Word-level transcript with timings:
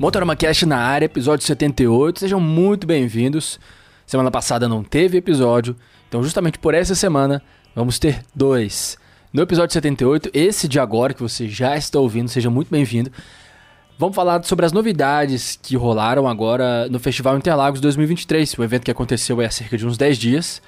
Motorama 0.00 0.34
Cast 0.34 0.64
na 0.64 0.78
área, 0.78 1.04
episódio 1.04 1.46
78. 1.46 2.20
Sejam 2.20 2.40
muito 2.40 2.86
bem-vindos. 2.86 3.60
Semana 4.06 4.30
passada 4.30 4.66
não 4.66 4.82
teve 4.82 5.18
episódio, 5.18 5.76
então 6.08 6.22
justamente 6.22 6.58
por 6.58 6.72
essa 6.72 6.94
semana 6.94 7.42
vamos 7.76 7.98
ter 7.98 8.22
dois. 8.34 8.96
No 9.30 9.42
episódio 9.42 9.74
78, 9.74 10.30
esse 10.32 10.66
de 10.66 10.80
agora 10.80 11.12
que 11.12 11.20
você 11.20 11.46
já 11.46 11.76
está 11.76 11.98
ouvindo, 11.98 12.30
seja 12.30 12.48
muito 12.48 12.70
bem-vindo. 12.70 13.12
Vamos 13.98 14.16
falar 14.16 14.42
sobre 14.44 14.64
as 14.64 14.72
novidades 14.72 15.60
que 15.62 15.76
rolaram 15.76 16.26
agora 16.26 16.88
no 16.88 16.98
Festival 16.98 17.36
Interlagos 17.36 17.78
2023, 17.78 18.54
o 18.56 18.64
evento 18.64 18.84
que 18.84 18.90
aconteceu 18.90 19.38
há 19.42 19.50
cerca 19.50 19.76
de 19.76 19.86
uns 19.86 19.98
10 19.98 20.16
dias. 20.16 20.62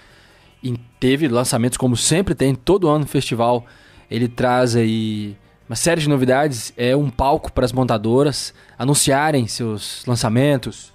E 0.62 0.76
teve 1.00 1.26
lançamentos 1.26 1.78
como 1.78 1.96
sempre 1.96 2.34
tem 2.34 2.54
todo 2.54 2.86
ano 2.86 2.98
no 2.98 3.06
festival. 3.06 3.64
Ele 4.10 4.28
traz 4.28 4.76
aí 4.76 5.38
uma 5.72 5.76
série 5.76 6.02
de 6.02 6.08
novidades, 6.08 6.70
é 6.76 6.94
um 6.94 7.08
palco 7.08 7.50
para 7.50 7.64
as 7.64 7.72
montadoras 7.72 8.52
anunciarem 8.78 9.46
seus 9.46 10.04
lançamentos, 10.06 10.92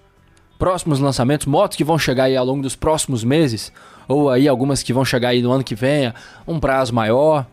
próximos 0.60 1.00
lançamentos, 1.00 1.48
motos 1.48 1.76
que 1.76 1.84
vão 1.84 1.98
chegar 1.98 2.26
aí 2.26 2.38
ao 2.38 2.46
longo 2.46 2.62
dos 2.62 2.76
próximos 2.76 3.24
meses, 3.24 3.74
ou 4.08 4.30
aí 4.30 4.48
algumas 4.48 4.84
que 4.84 4.94
vão 4.94 5.04
chegar 5.04 5.30
aí 5.30 5.42
no 5.42 5.52
ano 5.52 5.64
que 5.64 5.74
vem, 5.74 6.14
um 6.48 6.60
prazo 6.60 6.94
maior, 6.94 7.48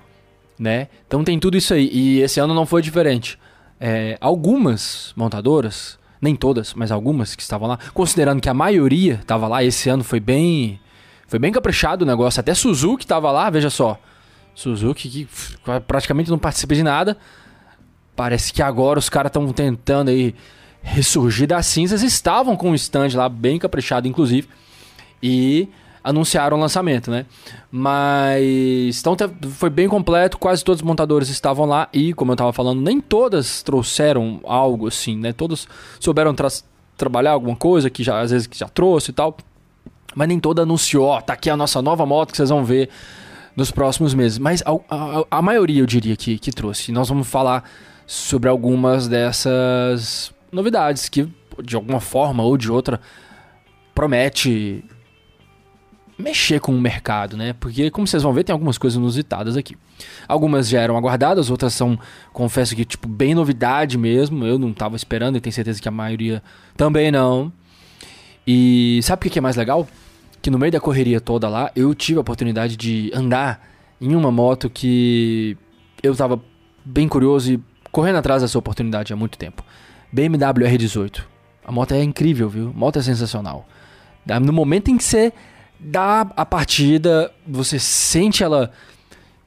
né? 0.59 0.89
Então 1.07 1.25
tem 1.25 1.39
tudo 1.39 1.57
isso 1.57 1.73
aí, 1.73 1.89
e 1.91 2.21
esse 2.21 2.39
ano 2.41 2.53
não 2.53 2.67
foi 2.67 2.83
diferente. 2.83 3.39
É, 3.81 4.19
algumas 4.21 5.15
montadoras, 5.17 5.99
nem 6.21 6.37
todas, 6.37 6.75
mas 6.75 6.93
algumas 6.93 7.35
que 7.35 7.41
estavam 7.41 7.67
lá, 7.67 7.79
considerando 7.95 8.43
que 8.43 8.51
a 8.51 8.55
maioria 8.55 9.15
estava 9.15 9.49
lá, 9.49 9.65
esse 9.65 9.89
ano 9.89 10.05
foi 10.05 10.21
bem 10.21 10.79
foi 11.27 11.39
bem 11.39 11.51
caprichado 11.51 12.05
o 12.05 12.07
negócio, 12.07 12.39
até 12.39 12.53
Suzuki 12.53 13.03
estava 13.03 13.31
lá, 13.31 13.49
veja 13.49 13.71
só. 13.71 13.99
Suzuki 14.55 15.09
que 15.09 15.29
praticamente 15.87 16.31
não 16.31 16.39
participa 16.39 16.75
de 16.75 16.83
nada. 16.83 17.17
Parece 18.15 18.53
que 18.53 18.63
agora 18.63 18.99
os 18.99 19.09
caras 19.09 19.31
estão 19.31 19.53
tentando 19.53 20.09
aí 20.09 20.35
ressurgir 20.83 21.49
das 21.49 21.67
cinzas. 21.67 22.03
Estavam 22.03 22.57
com 22.57 22.71
um 22.71 22.75
stand 22.75 23.09
lá 23.15 23.29
bem 23.29 23.59
caprichado, 23.59 24.07
inclusive. 24.07 24.49
E 25.23 25.69
anunciaram 26.05 26.59
o 26.59 26.61
lançamento, 26.61 27.11
né? 27.11 27.25
Mas 27.73 29.01
então 29.01 29.17
foi 29.53 29.71
bem 29.71 29.89
completo, 29.89 30.37
quase 30.37 30.63
todos 30.63 30.83
os 30.83 30.87
montadores 30.87 31.31
estavam 31.31 31.65
lá 31.65 31.89
e, 31.95 32.13
como 32.13 32.31
eu 32.31 32.35
estava 32.35 32.53
falando, 32.53 32.83
nem 32.83 33.01
todas 33.01 33.63
trouxeram 33.63 34.39
algo 34.45 34.87
assim, 34.87 35.17
né? 35.17 35.33
Todos 35.33 35.67
souberam 35.99 36.35
tra 36.35 36.49
trabalhar 36.95 37.33
alguma 37.33 37.57
coisa 37.57 37.89
que 37.89 38.05
já 38.05 38.21
às 38.21 38.31
vezes 38.31 38.47
que 38.47 38.57
já 38.57 38.69
trouxe 38.69 39.11
e 39.11 39.15
tal, 39.15 39.37
mas 40.15 40.29
nem 40.29 40.39
toda 40.39 40.63
anunciou, 40.63 41.07
ó, 41.07 41.21
tá 41.23 41.33
aqui 41.33 41.49
a 41.49 41.57
nossa 41.57 41.81
nova 41.81 42.05
moto 42.05 42.31
que 42.31 42.37
vocês 42.37 42.51
vão 42.51 42.65
ver 42.65 42.91
nos 43.57 43.71
próximos 43.71 44.15
meses. 44.15 44.39
Mas 44.39 44.63
a, 44.63 44.73
a, 44.89 45.25
a 45.39 45.43
maioria, 45.43 45.81
eu 45.81 45.87
diria, 45.87 46.17
que, 46.17 46.39
que 46.39 46.51
trouxe. 46.51 46.93
Nós 46.93 47.09
vamos 47.09 47.29
falar 47.29 47.69
sobre 48.07 48.49
algumas 48.49 49.09
dessas 49.09 50.33
novidades 50.53 51.09
que, 51.09 51.29
de 51.63 51.77
alguma 51.77 52.01
forma 52.01 52.43
ou 52.43 52.57
de 52.57 52.71
outra, 52.71 53.01
promete 53.95 54.85
mexer 56.17 56.61
com 56.61 56.73
o 56.73 56.81
mercado, 56.81 57.37
né? 57.37 57.55
Porque, 57.55 57.91
como 57.91 58.07
vocês 58.07 58.23
vão 58.23 58.33
ver, 58.33 58.45
tem 58.45 58.53
algumas 58.53 58.79
coisas 58.79 58.97
inusitadas 58.97 59.57
aqui. 59.57 59.77
Algumas 60.29 60.69
já 60.69 60.81
eram 60.81 60.97
aguardadas, 60.97 61.51
outras 61.51 61.75
são, 61.75 61.99
confesso 62.33 62.75
que, 62.75 62.85
tipo, 62.85 63.09
bem 63.09 63.35
novidade 63.35 63.99
mesmo. 63.99 64.45
Eu 64.45 64.59
não 64.59 64.71
estava 64.71 64.97
esperando 64.97 65.37
e 65.37 65.41
tenho 65.41 65.53
certeza 65.53 65.81
que 65.81 65.89
a 65.89 65.93
maioria 65.93 66.43
também 66.77 67.11
não. 67.11 67.53
E 68.47 69.01
sabe 69.03 69.27
o 69.27 69.31
que 69.31 69.39
é 69.39 69.43
mais 69.43 69.57
legal? 69.57 69.89
Que 70.45 70.51
no 70.51 70.59
meio 70.59 70.71
da 70.71 70.79
correria 70.79 71.23
toda 71.23 71.49
lá, 71.49 71.73
eu 71.75 71.95
tive 71.95 72.19
a 72.19 72.21
oportunidade 72.21 72.77
de 72.77 73.11
andar 73.15 73.67
em 73.99 74.15
uma 74.15 74.31
moto 74.31 74.69
que 74.69 75.57
eu 76.03 76.13
estava 76.13 76.39
bem 76.85 77.09
curioso 77.09 77.55
e 77.55 77.61
correndo 77.91 78.17
atrás 78.17 78.43
dessa 78.43 78.59
oportunidade 78.59 79.11
há 79.11 79.17
muito 79.17 79.39
tempo. 79.39 79.65
BMW 80.13 80.69
R18. 80.69 81.23
A 81.65 81.73
moto 81.73 81.93
é 81.95 82.03
incrível, 82.03 82.51
viu? 82.51 82.69
A 82.69 82.79
moto 82.79 82.99
é 82.99 83.03
sensacional. 83.03 83.67
No 84.43 84.53
momento 84.53 84.91
em 84.91 84.99
que 84.99 85.05
você 85.05 85.33
dá 85.81 86.31
a 86.37 86.45
partida, 86.45 87.33
você 87.49 87.79
sente 87.79 88.45
ela 88.45 88.71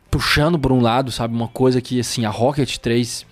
puxando 0.09 0.57
por 0.57 0.71
um 0.71 0.81
lado, 0.81 1.11
sabe? 1.11 1.35
Uma 1.35 1.47
coisa 1.47 1.79
que, 1.79 1.99
assim, 1.99 2.25
a 2.25 2.31
Rocket 2.31 2.75
3 2.77 3.23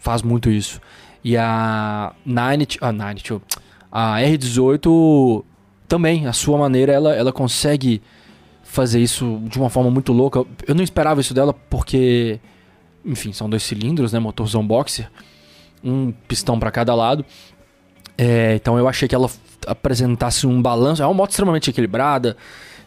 faz 0.00 0.20
muito 0.20 0.50
isso. 0.50 0.80
E 1.22 1.36
a 1.36 2.12
Nine, 2.26 2.66
a 2.80 2.90
Nine, 2.90 3.22
a 3.92 4.16
R18 4.18 5.44
também, 5.88 6.26
a 6.26 6.32
sua 6.32 6.58
maneira, 6.58 6.92
ela, 6.92 7.14
ela 7.14 7.32
consegue 7.32 8.02
fazer 8.62 9.00
isso 9.00 9.40
de 9.44 9.58
uma 9.58 9.70
forma 9.70 9.90
muito 9.90 10.12
louca. 10.12 10.44
Eu 10.66 10.74
não 10.74 10.82
esperava 10.82 11.20
isso 11.20 11.34
dela 11.34 11.52
porque, 11.52 12.40
enfim, 13.04 13.32
são 13.32 13.48
dois 13.48 13.62
cilindros, 13.62 14.12
né? 14.12 14.18
Motorzão 14.18 14.66
boxer, 14.66 15.10
um 15.82 16.12
pistão 16.26 16.58
para 16.58 16.70
cada 16.70 16.94
lado. 16.94 17.24
É, 18.16 18.54
então 18.54 18.78
eu 18.78 18.88
achei 18.88 19.08
que 19.08 19.14
ela 19.14 19.30
apresentasse 19.66 20.46
um 20.46 20.60
balanço. 20.60 21.02
É 21.02 21.06
uma 21.06 21.14
moto 21.14 21.30
extremamente 21.30 21.70
equilibrada. 21.70 22.36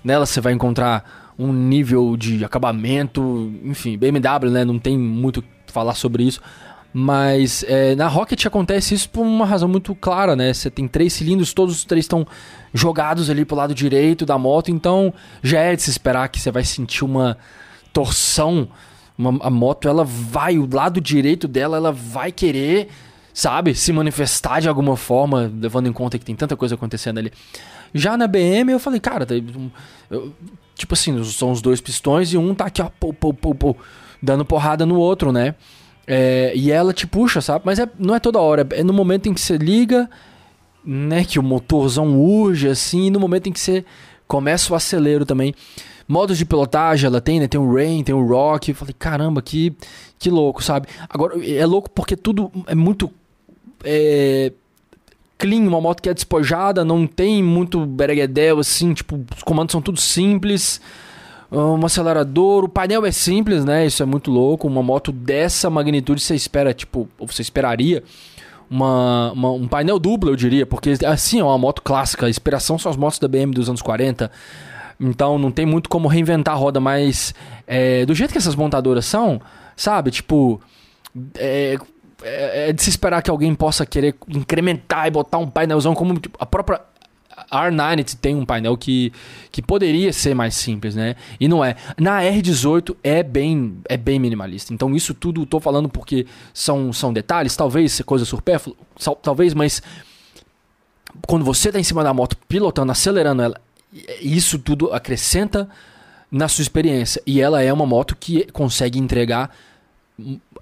Nela 0.04 0.26
você 0.26 0.42
vai 0.42 0.54
encontrar 0.54 1.34
um 1.38 1.54
nível 1.54 2.18
de 2.18 2.44
acabamento, 2.44 3.54
enfim, 3.64 3.98
BMW, 3.98 4.50
né? 4.50 4.66
Não 4.66 4.80
tem 4.80 4.98
muito 4.98 5.44
falar 5.68 5.94
sobre 5.94 6.24
isso. 6.24 6.42
Mas 7.00 7.64
é, 7.68 7.96
na 7.96 8.08
Rocket 8.08 8.44
acontece 8.48 8.96
isso 8.96 9.08
por 9.12 9.22
uma 9.22 9.46
razão 9.46 9.70
muito 9.70 9.94
clara, 9.94 10.36
né? 10.36 10.52
Você 10.52 10.68
tem 10.68 10.88
três 10.88 11.14
cilindros, 11.14 11.54
todos 11.54 11.76
os 11.76 11.86
três 11.86 12.06
estão 12.06 12.26
jogados 12.74 13.30
ali 13.30 13.46
pro 13.46 13.56
lado 13.56 13.76
direito 13.76 14.26
da 14.26 14.36
moto, 14.36 14.72
então 14.72 15.14
já 15.44 15.60
é 15.60 15.76
de 15.76 15.84
se 15.84 15.92
esperar 15.92 16.28
que 16.28 16.40
você 16.40 16.50
vai 16.50 16.64
sentir 16.64 17.06
uma 17.06 17.38
torção. 17.94 18.68
Uma, 19.16 19.46
a 19.46 19.50
moto, 19.52 19.88
ela 19.88 20.04
vai, 20.04 20.58
o 20.58 20.68
lado 20.74 21.00
direito 21.00 21.48
dela, 21.48 21.78
ela 21.78 21.92
vai 21.92 22.32
querer, 22.32 22.88
sabe, 23.32 23.76
se 23.76 23.94
manifestar 23.94 24.60
de 24.60 24.68
alguma 24.68 24.98
forma, 24.98 25.54
levando 25.56 25.88
em 25.88 25.94
conta 25.94 26.18
que 26.18 26.26
tem 26.26 26.36
tanta 26.36 26.58
coisa 26.58 26.74
acontecendo 26.74 27.20
ali. 27.20 27.32
Já 27.94 28.18
na 28.18 28.26
BM, 28.26 28.72
eu 28.72 28.80
falei, 28.80 29.00
cara, 29.00 29.28
eu, 30.10 30.34
tipo 30.74 30.96
assim, 30.96 31.24
são 31.26 31.52
os 31.52 31.62
dois 31.62 31.80
pistões 31.80 32.34
e 32.34 32.38
um 32.40 32.56
tá 32.56 32.66
aqui, 32.66 32.82
ó, 32.82 32.90
pô, 33.00 33.14
pô, 33.14 33.32
pô, 33.32 33.54
pô, 33.54 33.76
dando 34.20 34.44
porrada 34.44 34.84
no 34.84 34.96
outro, 34.96 35.32
né? 35.32 35.54
É, 36.08 36.54
e 36.56 36.72
ela 36.72 36.94
te 36.94 37.06
puxa, 37.06 37.42
sabe? 37.42 37.64
Mas 37.66 37.78
é, 37.80 37.90
não 38.00 38.16
é 38.16 38.20
toda 38.20 38.40
hora. 38.40 38.66
É 38.72 38.82
no 38.82 38.94
momento 38.94 39.28
em 39.28 39.34
que 39.34 39.42
você 39.42 39.58
liga, 39.58 40.10
né? 40.84 41.26
Que 41.26 41.38
o 41.38 41.44
motorzão 41.44 42.18
urge, 42.18 42.70
assim. 42.70 43.08
E 43.08 43.10
no 43.10 43.20
momento 43.20 43.48
em 43.48 43.52
que 43.52 43.60
você 43.60 43.84
começa 44.26 44.72
o 44.72 44.76
acelero 44.76 45.26
também. 45.26 45.54
Modos 46.08 46.38
de 46.38 46.46
pilotagem 46.46 47.06
ela 47.06 47.20
tem, 47.20 47.42
né? 47.42 47.48
Tem 47.50 47.60
o 47.60 47.76
Rain, 47.76 48.04
tem 48.04 48.16
o 48.16 48.26
Rock. 48.26 48.70
Eu 48.70 48.76
falei, 48.76 48.96
caramba, 48.98 49.42
que, 49.42 49.76
que 50.18 50.30
louco, 50.30 50.64
sabe? 50.64 50.88
Agora, 51.10 51.46
é 51.46 51.66
louco 51.66 51.90
porque 51.90 52.16
tudo 52.16 52.50
é 52.66 52.74
muito... 52.74 53.12
É, 53.84 54.54
clean, 55.38 55.68
uma 55.68 55.80
moto 55.80 56.02
que 56.02 56.10
é 56.10 56.14
despojada, 56.14 56.84
não 56.84 57.06
tem 57.06 57.44
muito 57.44 57.86
bereguedel, 57.86 58.60
assim. 58.60 58.94
Tipo, 58.94 59.20
os 59.36 59.44
comandos 59.44 59.74
são 59.74 59.82
tudo 59.82 60.00
simples 60.00 60.80
um 61.52 61.86
acelerador, 61.86 62.66
o 62.66 62.70
painel 62.70 63.06
é 63.06 63.12
simples, 63.12 63.64
né? 63.64 63.86
Isso 63.86 64.04
é 64.04 64.06
muito 64.06 64.30
louco. 64.30 64.68
Uma 64.68 64.84
moto 64.84 65.12
dessa 65.12 65.70
magnitude 65.70 66.22
você 66.22 66.36
espera, 66.36 66.74
tipo, 66.74 67.08
você 67.20 67.42
esperaria 67.42 68.04
uma, 68.70 69.32
uma, 69.32 69.52
um 69.52 69.68
painel 69.68 69.98
duplo, 69.98 70.30
eu 70.30 70.36
diria, 70.36 70.66
porque 70.66 70.94
assim 71.06 71.40
é 71.40 71.44
uma 71.44 71.58
moto 71.58 71.82
clássica. 71.82 72.26
A 72.26 72.30
inspiração 72.30 72.78
são 72.78 72.92
as 72.92 72.98
motos 72.98 73.20
da 73.20 73.28
BM 73.28 73.52
dos 73.52 73.70
anos 73.70 73.82
40. 73.82 74.30
Então 75.00 75.38
não 75.38 75.52
tem 75.52 75.66
muito 75.66 75.90
como 75.90 76.08
reinventar 76.08 76.56
a 76.56 76.58
roda, 76.58 76.80
mas 76.80 77.34
é, 77.66 78.06
do 78.06 78.14
jeito 78.14 78.32
que 78.32 78.38
essas 78.38 78.56
montadoras 78.56 79.06
são, 79.06 79.40
sabe? 79.76 80.12
Tipo, 80.12 80.60
é, 81.36 81.78
é, 82.24 82.70
é 82.70 82.74
de 82.74 82.82
se 82.82 82.90
esperar 82.90 83.22
que 83.22 83.30
alguém 83.30 83.54
possa 83.54 83.86
querer 83.86 84.16
incrementar 84.28 85.08
e 85.08 85.12
botar 85.12 85.38
um 85.38 85.48
painelzão 85.48 85.94
como 85.94 86.20
tipo, 86.20 86.38
a 86.42 86.46
própria 86.46 86.82
R9 87.52 88.16
tem 88.20 88.36
um 88.36 88.46
painel 88.46 88.78
que, 88.78 89.12
que 89.52 89.62
poderia 89.62 90.12
ser 90.12 90.34
mais 90.34 90.56
simples, 90.56 90.96
né? 90.96 91.16
E 91.40 91.48
não 91.48 91.64
é. 91.64 91.76
Na 91.98 92.22
R18 92.22 92.96
é 93.04 93.24
bem, 93.24 93.78
é 93.88 93.98
bem 93.98 94.20
minimalista. 94.20 94.74
Então 94.74 94.96
isso 94.96 95.14
tudo 95.14 95.44
estou 95.44 95.60
falando 95.60 95.90
porque 95.90 96.26
são, 96.54 96.92
são 96.92 97.14
detalhes, 97.14 97.56
talvez 97.56 98.02
coisa 98.02 98.26
supérflua, 98.26 98.76
talvez, 99.22 99.54
mas 99.54 99.82
quando 101.26 101.46
você 101.46 101.70
está 101.70 101.80
em 101.80 101.84
cima 101.84 102.04
da 102.04 102.14
moto 102.14 102.38
pilotando, 102.48 102.92
acelerando 102.92 103.42
ela, 103.42 103.62
isso 104.22 104.60
tudo 104.60 104.94
acrescenta 104.94 105.70
na 106.32 106.48
sua 106.48 106.62
experiência. 106.62 107.22
E 107.26 107.42
ela 107.42 107.62
é 107.62 107.72
uma 107.72 107.86
moto 107.86 108.16
que 108.16 108.46
consegue 108.52 109.00
entregar 109.00 109.50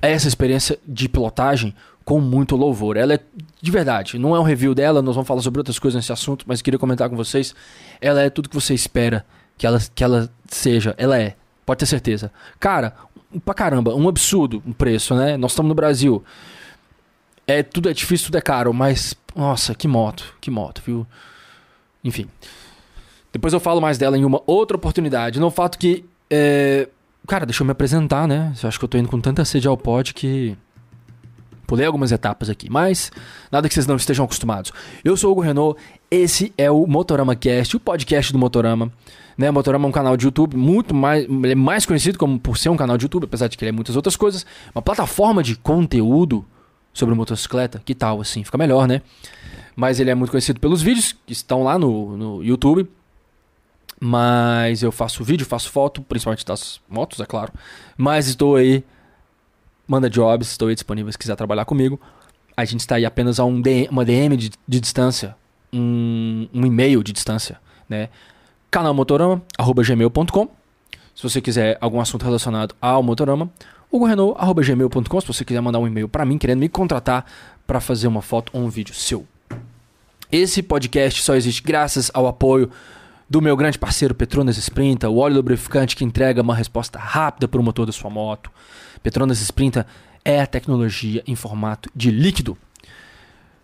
essa 0.02 0.28
experiência 0.28 0.78
de 0.86 1.10
pilotagem 1.10 1.74
com 2.06 2.22
muito 2.22 2.56
louvor. 2.56 2.96
Ela 2.96 3.16
é 3.16 3.20
de 3.60 3.72
verdade, 3.72 4.20
não 4.20 4.36
é 4.36 4.40
um 4.40 4.44
review 4.44 4.76
dela, 4.76 5.02
nós 5.02 5.16
vamos 5.16 5.28
falar 5.28 5.42
sobre 5.42 5.60
outras 5.60 5.80
coisas 5.80 5.98
nesse 5.98 6.14
assunto, 6.14 6.46
mas 6.48 6.62
queria 6.62 6.78
comentar 6.78 7.10
com 7.10 7.16
vocês. 7.16 7.56
Ela 8.00 8.22
é 8.22 8.30
tudo 8.30 8.48
que 8.48 8.56
você 8.56 8.76
espera 8.76 9.26
que 9.58 9.66
ela, 9.66 9.80
que 9.94 10.04
ela 10.04 10.30
seja. 10.48 10.94
Ela 10.98 11.20
é, 11.20 11.36
pode 11.66 11.80
ter 11.80 11.88
certeza. 11.88 12.32
Cara, 12.60 12.94
pra 13.44 13.56
caramba, 13.56 13.96
um 13.96 14.08
absurdo 14.08 14.62
o 14.66 14.70
um 14.70 14.74
preço, 14.74 15.16
né? 15.16 15.36
Nós 15.36 15.52
estamos 15.52 15.70
no 15.70 15.76
Brasil. 15.76 16.24
É, 17.48 17.64
tudo 17.64 17.90
é 17.90 17.94
difícil, 17.94 18.28
tudo 18.28 18.38
é 18.38 18.42
caro, 18.42 18.72
mas 18.72 19.16
nossa, 19.36 19.74
que 19.74 19.88
moto, 19.88 20.36
que 20.40 20.52
moto, 20.52 20.82
viu? 20.86 21.08
Enfim. 22.04 22.30
Depois 23.34 23.54
eu 23.54 23.60
falo 23.60 23.82
mais 23.82 23.98
dela 23.98 24.18
em 24.18 24.24
uma 24.24 24.42
outra 24.46 24.78
oportunidade. 24.78 25.40
No 25.40 25.50
fato 25.50 25.78
que. 25.78 26.06
É... 26.30 26.88
Cara, 27.28 27.46
deixa 27.46 27.64
eu 27.64 27.66
me 27.66 27.72
apresentar, 27.72 28.28
né? 28.28 28.54
Eu 28.62 28.70
acho 28.70 28.78
que 28.78 28.86
eu 28.86 28.90
tô 28.90 28.98
indo 28.98 29.10
com 29.10 29.20
tanta 29.20 29.44
sede 29.44 29.68
ao 29.68 29.76
pote 29.76 30.14
que 30.14 30.56
Pulei 31.66 31.86
algumas 31.86 32.12
etapas 32.12 32.50
aqui, 32.50 32.70
mas 32.70 33.12
nada 33.52 33.68
que 33.68 33.74
vocês 33.74 33.88
não 33.88 33.96
estejam 33.96 34.26
acostumados. 34.26 34.72
Eu 35.04 35.18
sou 35.18 35.30
o 35.30 35.32
Hugo 35.34 35.42
Renault, 35.42 35.80
esse 36.10 36.54
é 36.58 36.70
o 36.70 36.86
Motorama 36.86 37.36
Cast, 37.36 37.76
o 37.76 37.80
podcast 37.80 38.32
do 38.32 38.40
Motorama. 38.40 38.92
Né, 39.38 39.50
o 39.50 39.54
Motorama 39.54 39.86
é 39.86 39.90
um 39.90 39.92
canal 39.92 40.16
de 40.16 40.26
YouTube 40.26 40.56
muito 40.56 40.94
mais, 40.94 41.26
ele 41.26 41.52
é 41.52 41.56
mais 41.56 41.86
conhecido 41.86 42.18
como 42.18 42.40
por 42.40 42.58
ser 42.58 42.70
um 42.70 42.78
canal 42.78 42.98
de 42.98 43.04
YouTube, 43.04 43.26
apesar 43.26 43.48
de 43.48 43.58
que 43.58 43.66
ele 43.66 43.70
é 43.70 43.72
muitas 43.74 43.96
outras 43.96 44.16
coisas, 44.16 44.46
uma 44.74 44.82
plataforma 44.82 45.44
de 45.44 45.58
conteúdo 45.58 46.46
sobre 46.94 47.14
motocicleta, 47.14 47.82
que 47.84 47.94
tal 47.94 48.22
assim, 48.22 48.46
fica 48.46 48.58
melhor, 48.58 48.88
né? 48.88 49.02
Mas 49.76 50.00
ele 50.00 50.10
é 50.10 50.16
muito 50.16 50.32
conhecido 50.32 50.60
pelos 50.60 50.82
vídeos 50.82 51.14
que 51.26 51.34
estão 51.34 51.64
lá 51.64 51.78
no, 51.78 52.16
no 52.16 52.44
YouTube. 52.44 52.90
Mas 54.00 54.84
eu 54.84 54.92
faço 54.92 55.24
vídeo, 55.24 55.46
faço 55.46 55.70
foto, 55.70 56.02
principalmente 56.02 56.46
das 56.46 56.82
motos, 56.88 57.20
é 57.20 57.26
claro. 57.26 57.52
Mas 57.98 58.28
estou 58.28 58.56
aí 58.56 58.84
manda 59.88 60.10
jobs, 60.10 60.52
estou 60.52 60.68
aí 60.68 60.76
disponível 60.76 61.12
se 61.12 61.18
quiser 61.18 61.36
trabalhar 61.36 61.66
comigo. 61.66 62.00
A 62.56 62.64
gente 62.66 62.82
está 62.82 62.96
aí 62.96 63.06
apenas 63.06 63.40
a 63.40 63.46
um 63.46 63.62
DM, 63.62 63.88
uma 63.90 64.06
DM 64.06 64.38
de, 64.38 64.52
de 64.68 64.80
distância, 64.80 65.36
um, 65.74 66.48
um, 66.54 66.66
e-mail 66.66 67.04
de 67.04 67.12
distância, 67.12 67.60
né? 67.90 68.10
canalmotorama@gmail.com. 68.72 70.50
Se 71.14 71.24
você 71.24 71.42
quiser 71.42 71.78
algum 71.80 72.00
assunto 72.00 72.24
relacionado 72.24 72.76
ao 72.82 73.04
Motorama, 73.04 73.50
hugorenault@gmail.com. 73.92 75.22
Se 75.22 75.28
você 75.28 75.46
quiser 75.46 75.62
mandar 75.62 75.80
um 75.80 75.88
e-mail 75.88 76.08
para 76.10 76.26
mim 76.26 76.38
querendo 76.38 76.60
me 76.60 76.70
contratar 76.70 77.26
para 77.66 77.80
fazer 77.80 78.08
uma 78.08 78.22
foto 78.22 78.52
ou 78.54 78.62
um 78.62 78.70
vídeo 78.70 78.94
seu. 78.94 79.26
Esse 80.32 80.64
podcast 80.64 81.22
só 81.22 81.36
existe 81.36 81.62
graças 81.62 82.10
ao 82.14 82.28
apoio 82.28 82.70
do 83.30 83.42
meu 83.42 83.58
grande 83.58 83.78
parceiro 83.78 84.14
Petronas 84.14 84.58
Sprinta, 84.58 85.10
o 85.10 85.18
óleo 85.18 85.38
lubrificante 85.38 85.96
que 85.96 86.06
entrega 86.06 86.42
uma 86.42 86.56
resposta 86.56 87.00
rápida 87.00 87.48
para 87.48 87.60
o 87.60 87.64
motor 87.64 87.86
da 87.86 87.92
sua 87.92 88.10
moto. 88.10 88.52
Petronas 89.02 89.42
Sprinta 89.42 89.86
é 90.24 90.42
a 90.42 90.48
tecnologia 90.48 91.24
em 91.26 91.36
formato 91.36 91.90
de 91.96 92.12
líquido. 92.12 92.58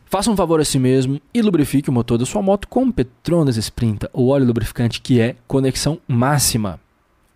Faça 0.06 0.30
um 0.30 0.36
favor 0.36 0.60
a 0.60 0.66
si 0.66 0.78
mesmo 0.78 1.22
e 1.34 1.42
lubrifique 1.42 1.90
o 1.90 1.94
motor 1.94 2.18
da 2.18 2.26
sua 2.26 2.42
moto 2.42 2.68
com 2.68 2.92
Petronas 2.92 3.56
Sprinta, 3.56 4.10
o 4.14 4.30
óleo 4.30 4.46
lubrificante 4.46 5.00
que 5.00 5.22
é 5.22 5.36
conexão 5.48 6.00
máxima. 6.08 6.80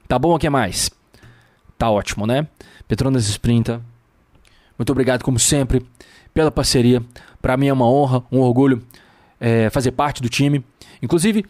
Tá 0.07 0.19
bom 0.19 0.35
o 0.35 0.39
que 0.39 0.49
mais? 0.49 0.91
Tá 1.77 1.89
ótimo, 1.89 2.27
né? 2.27 2.47
Petronas 2.87 3.27
Sprinta. 3.27 3.81
Muito 4.77 4.91
obrigado, 4.91 5.23
como 5.23 5.39
sempre, 5.39 5.85
pela 6.33 6.51
parceria. 6.51 7.01
Para 7.41 7.55
mim 7.55 7.67
é 7.67 7.73
uma 7.73 7.89
honra, 7.89 8.23
um 8.31 8.39
orgulho 8.39 8.83
é, 9.39 9.69
fazer 9.69 9.91
parte 9.91 10.21
do 10.21 10.27
time. 10.27 10.63
Inclusive, 11.01 11.45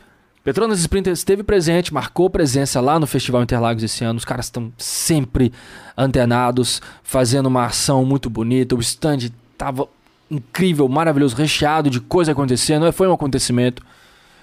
Petronas 0.45 0.77
Sprinter 0.77 1.11
esteve 1.11 1.41
presente, 1.41 1.91
marcou 1.91 2.29
presença 2.29 2.79
lá 2.79 2.99
no 2.99 3.07
Festival 3.07 3.41
Interlagos 3.41 3.81
esse 3.81 4.03
ano. 4.03 4.19
Os 4.19 4.25
caras 4.25 4.45
estão 4.45 4.71
sempre 4.77 5.51
antenados, 5.97 6.83
fazendo 7.01 7.47
uma 7.47 7.65
ação 7.65 8.05
muito 8.05 8.29
bonita. 8.29 8.75
O 8.75 8.79
stand 8.79 9.31
estava 9.51 9.87
incrível, 10.29 10.87
maravilhoso, 10.87 11.35
recheado 11.35 11.89
de 11.89 11.99
coisa 11.99 12.33
acontecendo. 12.33 12.93
Foi 12.93 13.07
um 13.07 13.13
acontecimento. 13.13 13.83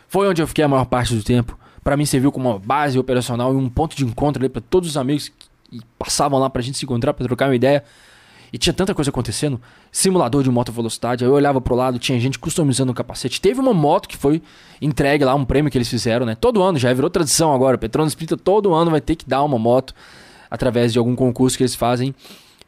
Foi 0.09 0.27
onde 0.27 0.43
eu 0.43 0.47
fiquei 0.49 0.65
a 0.65 0.69
maior 0.69 0.87
parte 0.87 1.15
do 1.15 1.23
tempo. 1.23 1.57
Para 1.85 1.97
mim 1.97 2.05
serviu 2.05 2.33
como 2.33 2.51
uma 2.51 2.59
base 2.59 2.99
operacional 2.99 3.53
e 3.53 3.57
um 3.57 3.69
ponto 3.69 3.95
de 3.95 4.05
encontro 4.05 4.51
para 4.51 4.61
todos 4.61 4.89
os 4.89 4.97
amigos 4.97 5.29
que 5.71 5.81
passavam 5.97 6.41
lá 6.41 6.51
para 6.51 6.63
a 6.63 6.65
gente 6.65 6.79
se 6.79 6.85
encontrar, 6.85 7.15
para 7.15 7.25
trocar 7.29 7.49
uma 7.49 7.55
ideia. 7.55 7.85
E 8.53 8.59
tinha 8.59 8.73
tanta 8.73 8.95
coisa 8.95 9.11
acontecendo. 9.11 9.61
Simulador 9.91 10.43
de 10.43 10.51
moto 10.51 10.71
velocidade. 10.71 11.25
Aí 11.25 11.31
eu 11.31 11.35
olhava 11.35 11.61
pro 11.61 11.75
lado, 11.75 11.99
tinha 11.99 12.21
gente 12.21 12.39
customizando 12.39 12.93
o 12.93 12.95
capacete. 12.95 13.41
Teve 13.41 13.61
uma 13.61 13.73
moto 13.73 14.09
que 14.09 14.17
foi 14.17 14.43
entregue 14.81 15.25
lá, 15.25 15.35
um 15.35 15.45
prêmio 15.45 15.71
que 15.71 15.79
eles 15.79 15.89
fizeram, 15.89 16.27
né? 16.27 16.35
Todo 16.35 16.63
ano, 16.63 16.79
já 16.79 16.93
virou 16.93 17.09
tradição 17.09 17.55
agora. 17.55 17.79
Petronas 17.79 18.13
Sprinter 18.13 18.39
todo 18.39 18.75
ano 18.75 18.91
vai 18.91 19.01
ter 19.01 19.17
que 19.17 19.27
dar 19.27 19.43
uma 19.43 19.59
moto 19.59 19.95
através 20.51 20.93
de 20.93 20.99
algum 20.99 21.17
concurso 21.17 21.57
que 21.57 21.63
eles 21.63 21.75
fazem. 21.75 22.15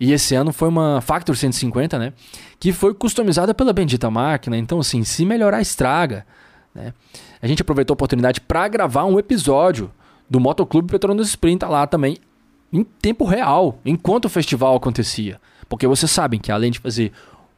E 0.01 0.13
esse 0.13 0.35
ano 0.35 0.53
foi 0.53 0.69
uma 0.69 1.03
Factor 1.03 1.37
150, 1.37 1.99
né? 1.99 2.13
Que 2.59 2.73
foi 2.73 2.95
customizada 2.95 3.53
pela 3.53 3.73
bendita 3.73 4.11
máquina. 4.11 4.57
Então, 4.57 4.81
assim, 4.81 5.05
se 5.05 5.25
melhorar, 5.27 5.61
estraga. 5.61 6.27
Né? 6.75 6.95
A 7.43 7.47
gente 7.47 7.61
aproveitou 7.61 7.93
a 7.93 7.97
oportunidade 7.97 8.41
para 8.41 8.67
gravar 8.69 9.05
um 9.05 9.19
episódio 9.19 9.91
do 10.29 10.41
Motoclube 10.41 10.91
Petronas 10.91 11.29
Sprinter 11.29 11.71
lá 11.71 11.87
também, 11.87 12.17
em 12.73 12.83
tempo 12.83 13.25
real, 13.25 13.79
enquanto 13.85 14.25
o 14.25 14.29
festival 14.31 14.75
acontecia. 14.75 15.39
Porque 15.69 15.87
vocês 15.87 16.11
sabem 16.11 16.39
que 16.39 16.53
além 16.53 16.71
de 16.71 16.79
fazer 16.79 17.13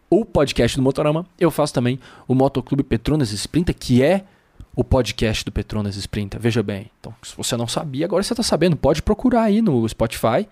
o 0.08 0.24
podcast 0.24 0.76
do 0.76 0.82
Motorama, 0.82 1.26
eu 1.38 1.50
faço 1.50 1.74
também 1.74 1.98
o 2.28 2.34
Motoclube 2.34 2.82
Petronas 2.82 3.32
Sprinter, 3.32 3.74
que 3.74 4.02
é 4.02 4.24
o 4.74 4.84
podcast 4.84 5.44
do 5.44 5.50
Petronas 5.50 5.96
Sprinter. 5.96 6.40
Veja 6.40 6.62
bem. 6.62 6.90
Então, 7.00 7.14
se 7.22 7.34
você 7.36 7.56
não 7.56 7.66
sabia, 7.66 8.04
agora 8.04 8.22
você 8.22 8.32
está 8.32 8.42
sabendo. 8.42 8.76
Pode 8.76 9.02
procurar 9.02 9.42
aí 9.42 9.62
no 9.62 9.88
Spotify 9.88 10.46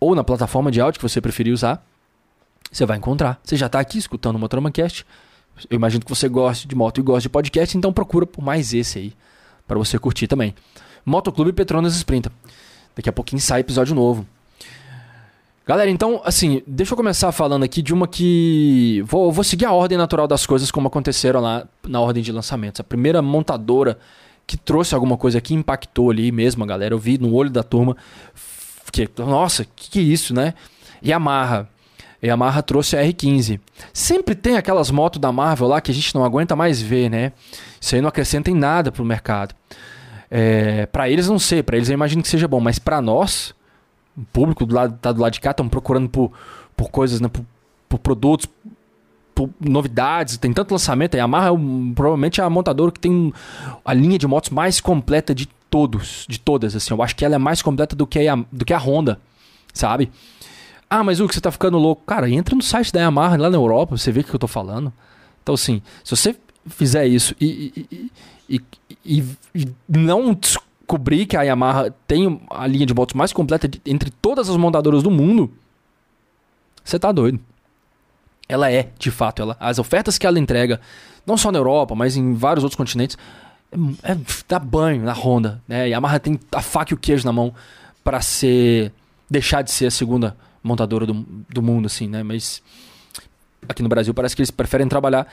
ou 0.00 0.14
na 0.14 0.24
plataforma 0.24 0.70
de 0.70 0.80
áudio 0.80 0.98
que 0.98 1.08
você 1.08 1.20
preferir 1.20 1.52
usar. 1.52 1.84
Você 2.70 2.84
vai 2.84 2.96
encontrar. 2.96 3.40
Você 3.42 3.56
já 3.56 3.66
está 3.66 3.78
aqui 3.78 3.98
escutando 3.98 4.36
o 4.36 4.38
Motorama 4.38 4.70
Cast. 4.70 5.06
Eu 5.70 5.76
imagino 5.76 6.04
que 6.04 6.10
você 6.10 6.28
goste 6.28 6.66
de 6.66 6.74
moto 6.74 6.98
e 6.98 7.02
goste 7.02 7.28
de 7.28 7.28
podcast, 7.28 7.78
então 7.78 7.92
procura 7.92 8.26
por 8.26 8.42
mais 8.42 8.74
esse 8.74 8.98
aí 8.98 9.12
para 9.66 9.78
você 9.78 9.96
curtir 9.98 10.26
também. 10.26 10.52
Motoclube 11.04 11.52
Petronas 11.52 11.94
Sprinter. 11.94 12.32
Daqui 12.96 13.08
a 13.08 13.12
pouquinho 13.12 13.40
sai 13.40 13.60
episódio 13.60 13.94
novo. 13.94 14.26
Galera, 15.66 15.90
então, 15.90 16.20
assim, 16.24 16.62
deixa 16.66 16.92
eu 16.92 16.96
começar 16.96 17.32
falando 17.32 17.62
aqui 17.62 17.80
de 17.80 17.94
uma 17.94 18.06
que. 18.06 19.02
Vou, 19.06 19.32
vou 19.32 19.42
seguir 19.42 19.64
a 19.64 19.72
ordem 19.72 19.96
natural 19.96 20.26
das 20.26 20.44
coisas 20.44 20.70
como 20.70 20.88
aconteceram 20.88 21.40
lá 21.40 21.66
na 21.88 22.00
ordem 22.00 22.22
de 22.22 22.30
lançamentos. 22.30 22.80
A 22.80 22.84
primeira 22.84 23.22
montadora 23.22 23.98
que 24.46 24.58
trouxe 24.58 24.94
alguma 24.94 25.16
coisa 25.16 25.40
que 25.40 25.54
impactou 25.54 26.10
ali 26.10 26.30
mesmo, 26.30 26.66
galera. 26.66 26.92
Eu 26.94 26.98
vi 26.98 27.16
no 27.16 27.32
olho 27.32 27.48
da 27.48 27.62
turma. 27.62 27.96
Que, 28.92 29.08
nossa, 29.16 29.64
que, 29.64 29.90
que 29.90 29.98
é 29.98 30.02
isso, 30.02 30.34
né? 30.34 30.52
Yamaha. 31.02 31.66
Yamaha 32.22 32.62
trouxe 32.62 32.96
a 32.96 33.02
R15. 33.02 33.58
Sempre 33.90 34.34
tem 34.34 34.58
aquelas 34.58 34.90
motos 34.90 35.18
da 35.18 35.32
Marvel 35.32 35.68
lá 35.68 35.80
que 35.80 35.90
a 35.90 35.94
gente 35.94 36.14
não 36.14 36.24
aguenta 36.26 36.54
mais 36.54 36.82
ver, 36.82 37.08
né? 37.08 37.32
Isso 37.80 37.94
aí 37.94 38.02
não 38.02 38.08
acrescenta 38.10 38.50
em 38.50 38.54
nada 38.54 38.92
pro 38.92 39.02
mercado. 39.02 39.54
É, 40.30 40.84
para 40.86 41.08
eles 41.08 41.26
não 41.26 41.38
sei, 41.38 41.62
para 41.62 41.76
eles 41.76 41.88
eu 41.88 41.94
imagino 41.94 42.22
que 42.22 42.28
seja 42.28 42.46
bom, 42.46 42.60
mas 42.60 42.78
para 42.78 43.00
nós 43.00 43.54
o 44.16 44.24
público 44.32 44.64
do 44.64 44.74
lado, 44.74 44.98
tá 45.00 45.12
do 45.12 45.20
lado 45.20 45.32
de 45.32 45.40
cá, 45.40 45.50
estão 45.50 45.68
procurando 45.68 46.08
por, 46.08 46.32
por 46.76 46.90
coisas, 46.90 47.20
né? 47.20 47.28
Por, 47.28 47.44
por, 47.88 47.98
produtos, 47.98 48.48
por 49.34 49.50
novidades. 49.60 50.36
Tem 50.36 50.52
tanto 50.52 50.72
lançamento. 50.72 51.14
A 51.14 51.18
Yamaha 51.18 51.48
é 51.48 51.94
provavelmente 51.94 52.40
é 52.40 52.44
a 52.44 52.50
montadora 52.50 52.92
que 52.92 53.00
tem 53.00 53.32
a 53.84 53.92
linha 53.92 54.18
de 54.18 54.26
motos 54.26 54.50
mais 54.50 54.80
completa 54.80 55.34
de 55.34 55.46
todos, 55.70 56.26
de 56.28 56.38
todas. 56.38 56.76
Assim, 56.76 56.94
eu 56.94 57.02
acho 57.02 57.16
que 57.16 57.24
ela 57.24 57.34
é 57.34 57.38
mais 57.38 57.60
completa 57.60 57.96
do 57.96 58.06
que 58.06 58.26
a, 58.28 58.36
do 58.50 58.64
que 58.64 58.72
a 58.72 58.78
Honda, 58.78 59.20
sabe? 59.72 60.10
Ah, 60.88 61.02
mas 61.02 61.18
o 61.18 61.26
que 61.26 61.34
você 61.34 61.40
tá 61.40 61.50
ficando 61.50 61.78
louco? 61.78 62.02
Cara, 62.06 62.30
entra 62.30 62.54
no 62.54 62.62
site 62.62 62.92
da 62.92 63.00
Yamaha 63.00 63.36
lá 63.36 63.50
na 63.50 63.56
Europa, 63.56 63.96
você 63.96 64.12
vê 64.12 64.20
o 64.20 64.24
que 64.24 64.34
eu 64.34 64.38
tô 64.38 64.46
falando. 64.46 64.92
Então, 65.42 65.54
assim, 65.54 65.82
se 66.04 66.16
você 66.16 66.36
fizer 66.66 67.06
isso 67.06 67.34
e, 67.40 68.10
e, 68.48 68.60
e, 69.04 69.24
e 69.54 69.68
não 69.88 70.38
descobrir 70.84 71.26
que 71.26 71.36
a 71.36 71.42
Yamaha 71.42 71.90
tem 72.06 72.40
a 72.50 72.66
linha 72.66 72.86
de 72.86 72.94
motos 72.94 73.14
mais 73.14 73.32
completa 73.32 73.66
de, 73.66 73.80
entre 73.86 74.10
todas 74.10 74.48
as 74.48 74.56
montadoras 74.56 75.02
do 75.02 75.10
mundo, 75.10 75.50
você 76.84 76.98
tá 76.98 77.10
doido. 77.10 77.40
Ela 78.46 78.70
é, 78.70 78.90
de 78.98 79.10
fato, 79.10 79.40
ela, 79.40 79.56
as 79.58 79.78
ofertas 79.78 80.18
que 80.18 80.26
ela 80.26 80.38
entrega, 80.38 80.80
não 81.26 81.36
só 81.36 81.50
na 81.50 81.58
Europa, 81.58 81.94
mas 81.94 82.16
em 82.16 82.34
vários 82.34 82.62
outros 82.62 82.76
continentes, 82.76 83.16
é, 83.72 84.12
é 84.12 84.18
dá 84.46 84.58
banho 84.58 85.02
na 85.02 85.14
Honda. 85.14 85.62
Né? 85.66 85.88
Yamaha 85.88 86.20
tem 86.20 86.38
a 86.52 86.60
faca 86.60 86.92
e 86.92 86.94
o 86.94 86.98
queijo 86.98 87.24
na 87.24 87.32
mão 87.32 87.54
para 88.04 88.20
ser 88.20 88.92
deixar 89.28 89.62
de 89.62 89.70
ser 89.70 89.86
a 89.86 89.90
segunda 89.90 90.36
montadora 90.62 91.06
do, 91.06 91.14
do 91.48 91.62
mundo, 91.62 91.86
assim, 91.86 92.06
né? 92.06 92.22
Mas 92.22 92.62
aqui 93.66 93.82
no 93.82 93.88
Brasil 93.88 94.12
parece 94.12 94.36
que 94.36 94.42
eles 94.42 94.50
preferem 94.50 94.86
trabalhar 94.86 95.26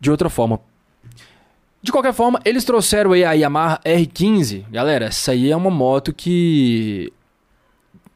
de 0.00 0.10
outra 0.10 0.30
forma. 0.30 0.60
De 1.82 1.90
qualquer 1.90 2.14
forma, 2.14 2.40
eles 2.44 2.64
trouxeram 2.64 3.12
aí 3.12 3.24
a 3.24 3.32
Yamaha 3.32 3.80
R15. 3.84 4.64
Galera, 4.70 5.06
essa 5.06 5.32
aí 5.32 5.50
é 5.50 5.56
uma 5.56 5.70
moto 5.70 6.12
que 6.12 7.12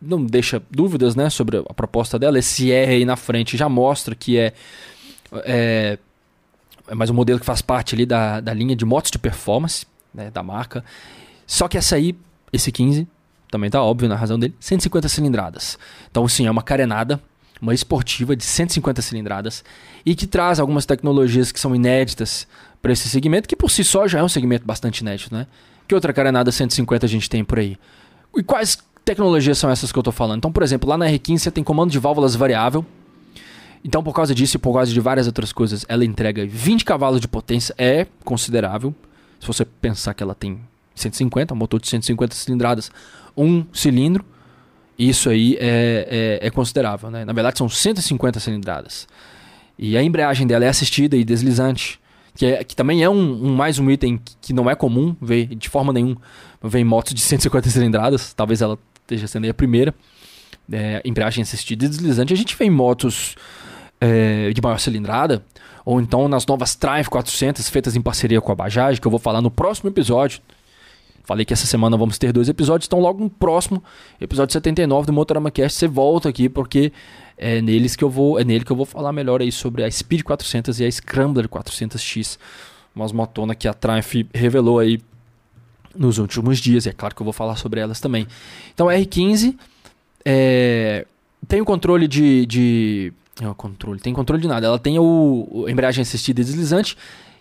não 0.01 0.25
deixa 0.25 0.63
dúvidas, 0.71 1.17
né, 1.17 1.29
sobre 1.29 1.59
a 1.59 1.75
proposta 1.75 2.17
dela. 2.17 2.39
Esse 2.39 2.71
R 2.71 2.95
aí 2.95 3.05
na 3.05 3.17
frente 3.17 3.57
já 3.57 3.69
mostra 3.69 4.15
que 4.15 4.39
é, 4.39 4.53
é, 5.45 5.99
é 6.87 6.95
mais 6.95 7.11
um 7.11 7.15
modelo 7.15 7.41
que 7.41 7.47
faz 7.47 7.61
parte 7.61 7.97
ali 7.97 8.07
da, 8.07 8.41
da 8.41 8.55
linha 8.55 8.77
de 8.77 8.85
motos 8.85 9.11
de 9.11 9.19
performance, 9.19 9.85
né, 10.15 10.31
da 10.31 10.45
marca. 10.45 10.85
Só 11.45 11.67
que 11.67 11.77
essa 11.77 11.97
aí, 11.97 12.15
esse 12.53 12.71
15, 12.71 13.09
também 13.51 13.69
tá 13.69 13.83
óbvio 13.83 14.09
na 14.09 14.15
razão 14.15 14.39
dele, 14.39 14.55
150 14.61 15.09
cilindradas. 15.09 15.77
Então, 16.09 16.29
sim, 16.29 16.47
é 16.47 16.51
uma 16.51 16.63
carenada, 16.63 17.21
uma 17.61 17.75
esportiva 17.75 18.37
de 18.37 18.45
150 18.45 19.03
cilindradas 19.03 19.65
e 20.05 20.15
que 20.15 20.27
traz 20.27 20.61
algumas 20.61 20.87
tecnologias 20.87 21.51
que 21.51 21.59
são 21.59 21.75
inéditas 21.75 22.47
para 22.81 22.93
esse 22.93 23.09
segmento, 23.09 23.49
que 23.49 23.57
por 23.57 23.71
si 23.71 23.83
só 23.85 24.07
já 24.07 24.19
é 24.19 24.23
um 24.23 24.29
segmento 24.29 24.65
bastante 24.65 25.01
inédito, 25.01 25.35
né? 25.35 25.47
Que 25.89 25.95
outra 25.95 26.13
carenada 26.13 26.51
150 26.51 27.07
a 27.07 27.09
gente 27.09 27.29
tem 27.29 27.45
por 27.45 27.59
aí? 27.59 27.77
E 28.37 28.43
quais 28.43 28.79
tecnologias 29.05 29.59
são 29.59 29.71
essas 29.71 29.93
que 29.93 29.99
eu 29.99 30.01
estou 30.01 30.13
falando? 30.13 30.39
Então, 30.39 30.53
por 30.53 30.63
exemplo, 30.63 30.89
lá 30.89 30.99
na 30.99 31.07
R15 31.07 31.39
você 31.39 31.51
tem 31.51 31.65
comando 31.65 31.91
de 31.91 31.99
válvulas 31.99 32.35
variável. 32.35 32.85
Então, 33.85 34.03
por 34.03 34.13
causa 34.13 34.35
disso 34.35 34.57
e 34.57 34.59
por 34.59 34.75
causa 34.75 34.93
de 34.93 34.99
várias 35.01 35.27
outras 35.27 35.53
coisas, 35.53 35.87
ela 35.89 36.05
entrega 36.05 36.45
20 36.45 36.85
cavalos 36.85 37.21
de 37.21 37.29
potência, 37.29 37.75
é 37.79 38.07
considerável. 38.25 38.95
Se 39.39 39.47
você 39.47 39.65
pensar 39.65 40.13
que 40.13 40.23
ela 40.23 40.35
tem 40.35 40.59
150, 40.97 41.55
um 41.55 41.57
motor 41.57 41.81
de 41.81 41.89
150 41.89 42.35
cilindradas, 42.35 42.91
um 43.37 43.65
cilindro. 43.73 44.25
Isso 44.99 45.29
aí 45.29 45.57
é, 45.61 46.41
é, 46.41 46.47
é 46.47 46.51
considerável, 46.51 47.11
né? 47.11 47.25
Na 47.25 47.33
verdade, 47.33 47.59
são 47.59 47.69
150 47.69 48.41
cilindradas. 48.41 49.07
E 49.79 49.97
a 49.97 50.03
embreagem 50.03 50.47
dela 50.47 50.65
é 50.65 50.69
assistida 50.69 51.17
e 51.17 51.25
deslizante, 51.25 52.01
que, 52.37 52.47
é, 52.47 52.63
que 52.63 52.77
também 52.77 53.03
é 53.03 53.09
um, 53.09 53.47
um, 53.47 53.55
mais 53.55 53.79
um 53.79 53.91
item 53.91 54.21
que 54.41 54.53
não 54.53 54.69
é 54.71 54.75
comum 54.75 55.17
ver 55.21 55.47
de 55.47 55.69
forma 55.69 55.93
nenhuma. 55.93 56.17
Ver 56.63 56.81
em 56.81 56.85
motos 56.85 57.15
de 57.15 57.21
150 57.23 57.69
cilindradas, 57.71 58.33
talvez 58.35 58.61
ela 58.61 58.79
esteja 59.01 59.27
sendo 59.27 59.49
a 59.49 59.55
primeira. 59.55 59.95
É, 60.71 61.01
embreagem 61.05 61.43
assistida 61.43 61.85
e 61.85 61.89
deslizante. 61.89 62.33
A 62.33 62.37
gente 62.37 62.57
vê 62.57 62.65
em 62.65 62.71
motos 62.71 63.37
é, 64.01 64.51
de 64.53 64.61
maior 64.61 64.79
cilindrada, 64.79 65.45
ou 65.85 66.01
então 66.01 66.27
nas 66.27 66.45
novas 66.45 66.75
Triumph 66.75 67.09
400 67.09 67.69
feitas 67.71 67.95
em 67.95 68.03
parceria 68.03 68.41
com 68.41 68.51
a 68.51 68.55
Bajaj, 68.55 69.01
que 69.01 69.07
eu 69.07 69.11
vou 69.11 69.21
falar 69.21 69.41
no 69.41 69.51
próximo 69.51 69.89
episódio. 69.89 70.41
Falei 71.23 71.45
que 71.45 71.53
essa 71.53 71.67
semana 71.67 71.97
vamos 71.97 72.19
ter 72.19 72.33
dois 72.33 72.49
episódios, 72.49 72.87
então 72.87 73.01
logo 73.01 73.23
no 73.23 73.31
próximo 73.31 73.83
episódio 74.21 74.53
79 74.53 75.07
do 75.07 75.13
Motorama 75.13 75.51
Cast 75.51 75.79
você 75.79 75.89
volta 75.89 76.29
aqui 76.29 76.49
porque 76.49 76.93
é 77.37 77.61
neles 77.61 77.95
que 77.95 78.03
eu 78.03 78.11
vou, 78.11 78.39
é 78.39 78.45
nele 78.45 78.65
que 78.65 78.73
eu 78.73 78.77
vou 78.77 78.87
falar 78.87 79.13
melhor 79.13 79.41
aí 79.41 79.53
sobre 79.53 79.85
a 79.85 79.91
Speed 79.91 80.23
400 80.23 80.81
e 80.81 80.85
a 80.85 80.91
Scrambler 80.91 81.49
400X, 81.49 82.39
umas 82.95 83.13
motonas 83.13 83.57
que 83.59 83.69
a 83.69 83.75
Triumph 83.75 84.27
revelou 84.35 84.79
aí 84.79 85.01
nos 85.95 86.19
últimos 86.19 86.59
dias, 86.59 86.87
e 86.87 86.91
é 86.91 86.93
claro 86.93 87.15
que 87.15 87.23
eu 87.23 87.25
vou 87.25 87.33
falar 87.33 87.57
sobre 87.57 87.81
elas 87.81 88.01
também. 88.01 88.27
Então 88.75 88.89
a 88.89 88.95
R15 88.95 89.57
é, 90.25 91.07
tem 91.47 91.61
o 91.61 91.65
controle 91.65 92.09
de, 92.09 92.47
de 92.47 93.13
é 93.41 93.49
o 93.49 93.55
controle, 93.55 94.01
tem 94.01 94.15
controle 94.15 94.41
de 94.41 94.49
nada, 94.49 94.67
ela 94.67 94.79
tem 94.79 94.99
o, 94.99 95.49
o 95.51 95.69
embreagem 95.69 96.03
assistida 96.03 96.41
e 96.41 96.45
deslizante, 96.45 96.97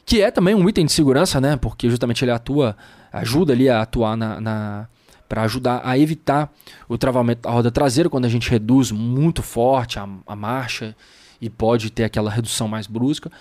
que 0.06 0.22
é 0.22 0.30
também 0.30 0.54
um 0.54 0.68
item 0.68 0.86
de 0.86 0.92
segurança, 0.92 1.40
né? 1.40 1.56
Porque 1.56 1.90
justamente 1.90 2.24
ele 2.24 2.32
atua 2.32 2.76
ajuda 3.12 3.54
ali 3.54 3.70
a 3.70 3.82
atuar 3.82 4.16
na, 4.16 4.42
na 4.42 4.88
para 5.28 5.44
ajudar 5.44 5.82
a 5.84 5.98
evitar 5.98 6.52
o 6.88 6.98
travamento 6.98 7.42
da 7.42 7.52
roda 7.52 7.72
traseira 7.72 8.10
quando 8.10 8.26
a 8.26 8.30
gente 8.30 8.50
reduz 8.50 8.92
muito 8.92 9.42
forte 9.42 10.00
a, 10.00 10.08
a 10.28 10.36
marcha 10.36 10.96
e 11.42 11.50
pode 11.50 11.92
ter 11.92 12.04
aquela 12.04 12.30
redução 12.30 12.68
mais 12.68 12.88
brusca. 12.88 13.32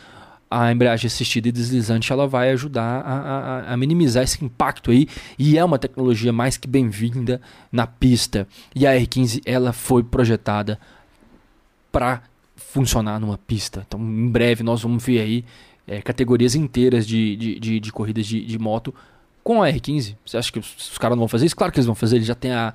A 0.50 0.70
embreagem 0.70 1.06
assistida 1.06 1.48
e 1.48 1.52
deslizante 1.52 2.12
ela 2.12 2.28
vai 2.28 2.50
ajudar 2.50 3.00
a, 3.00 3.14
a, 3.14 3.72
a 3.72 3.76
minimizar 3.76 4.22
esse 4.22 4.44
impacto 4.44 4.90
aí 4.90 5.08
e 5.38 5.58
é 5.58 5.64
uma 5.64 5.78
tecnologia 5.78 6.32
mais 6.32 6.56
que 6.56 6.68
bem-vinda 6.68 7.40
na 7.72 7.86
pista. 7.86 8.46
E 8.74 8.86
a 8.86 8.92
R15 8.92 9.42
ela 9.44 9.72
foi 9.72 10.04
projetada 10.04 10.78
para 11.90 12.22
funcionar 12.56 13.18
numa 13.18 13.38
pista. 13.38 13.84
Então, 13.86 14.00
em 14.00 14.28
breve 14.28 14.62
nós 14.62 14.82
vamos 14.82 15.04
ver 15.04 15.20
aí 15.20 15.44
é, 15.86 16.00
categorias 16.00 16.54
inteiras 16.54 17.06
de, 17.06 17.36
de, 17.36 17.60
de, 17.60 17.80
de 17.80 17.92
corridas 17.92 18.26
de, 18.26 18.44
de 18.44 18.58
moto 18.58 18.94
com 19.44 19.62
a 19.62 19.68
R15. 19.68 20.16
Você 20.24 20.38
acha 20.38 20.50
que 20.50 20.58
os, 20.58 20.90
os 20.92 20.98
caras 20.98 21.14
não 21.14 21.20
vão 21.20 21.28
fazer 21.28 21.44
isso? 21.46 21.54
Claro 21.54 21.72
que 21.72 21.78
eles 21.78 21.86
vão 21.86 21.94
fazer. 21.94 22.16
Eles 22.16 22.26
já 22.26 22.34
tem 22.34 22.50
a, 22.50 22.72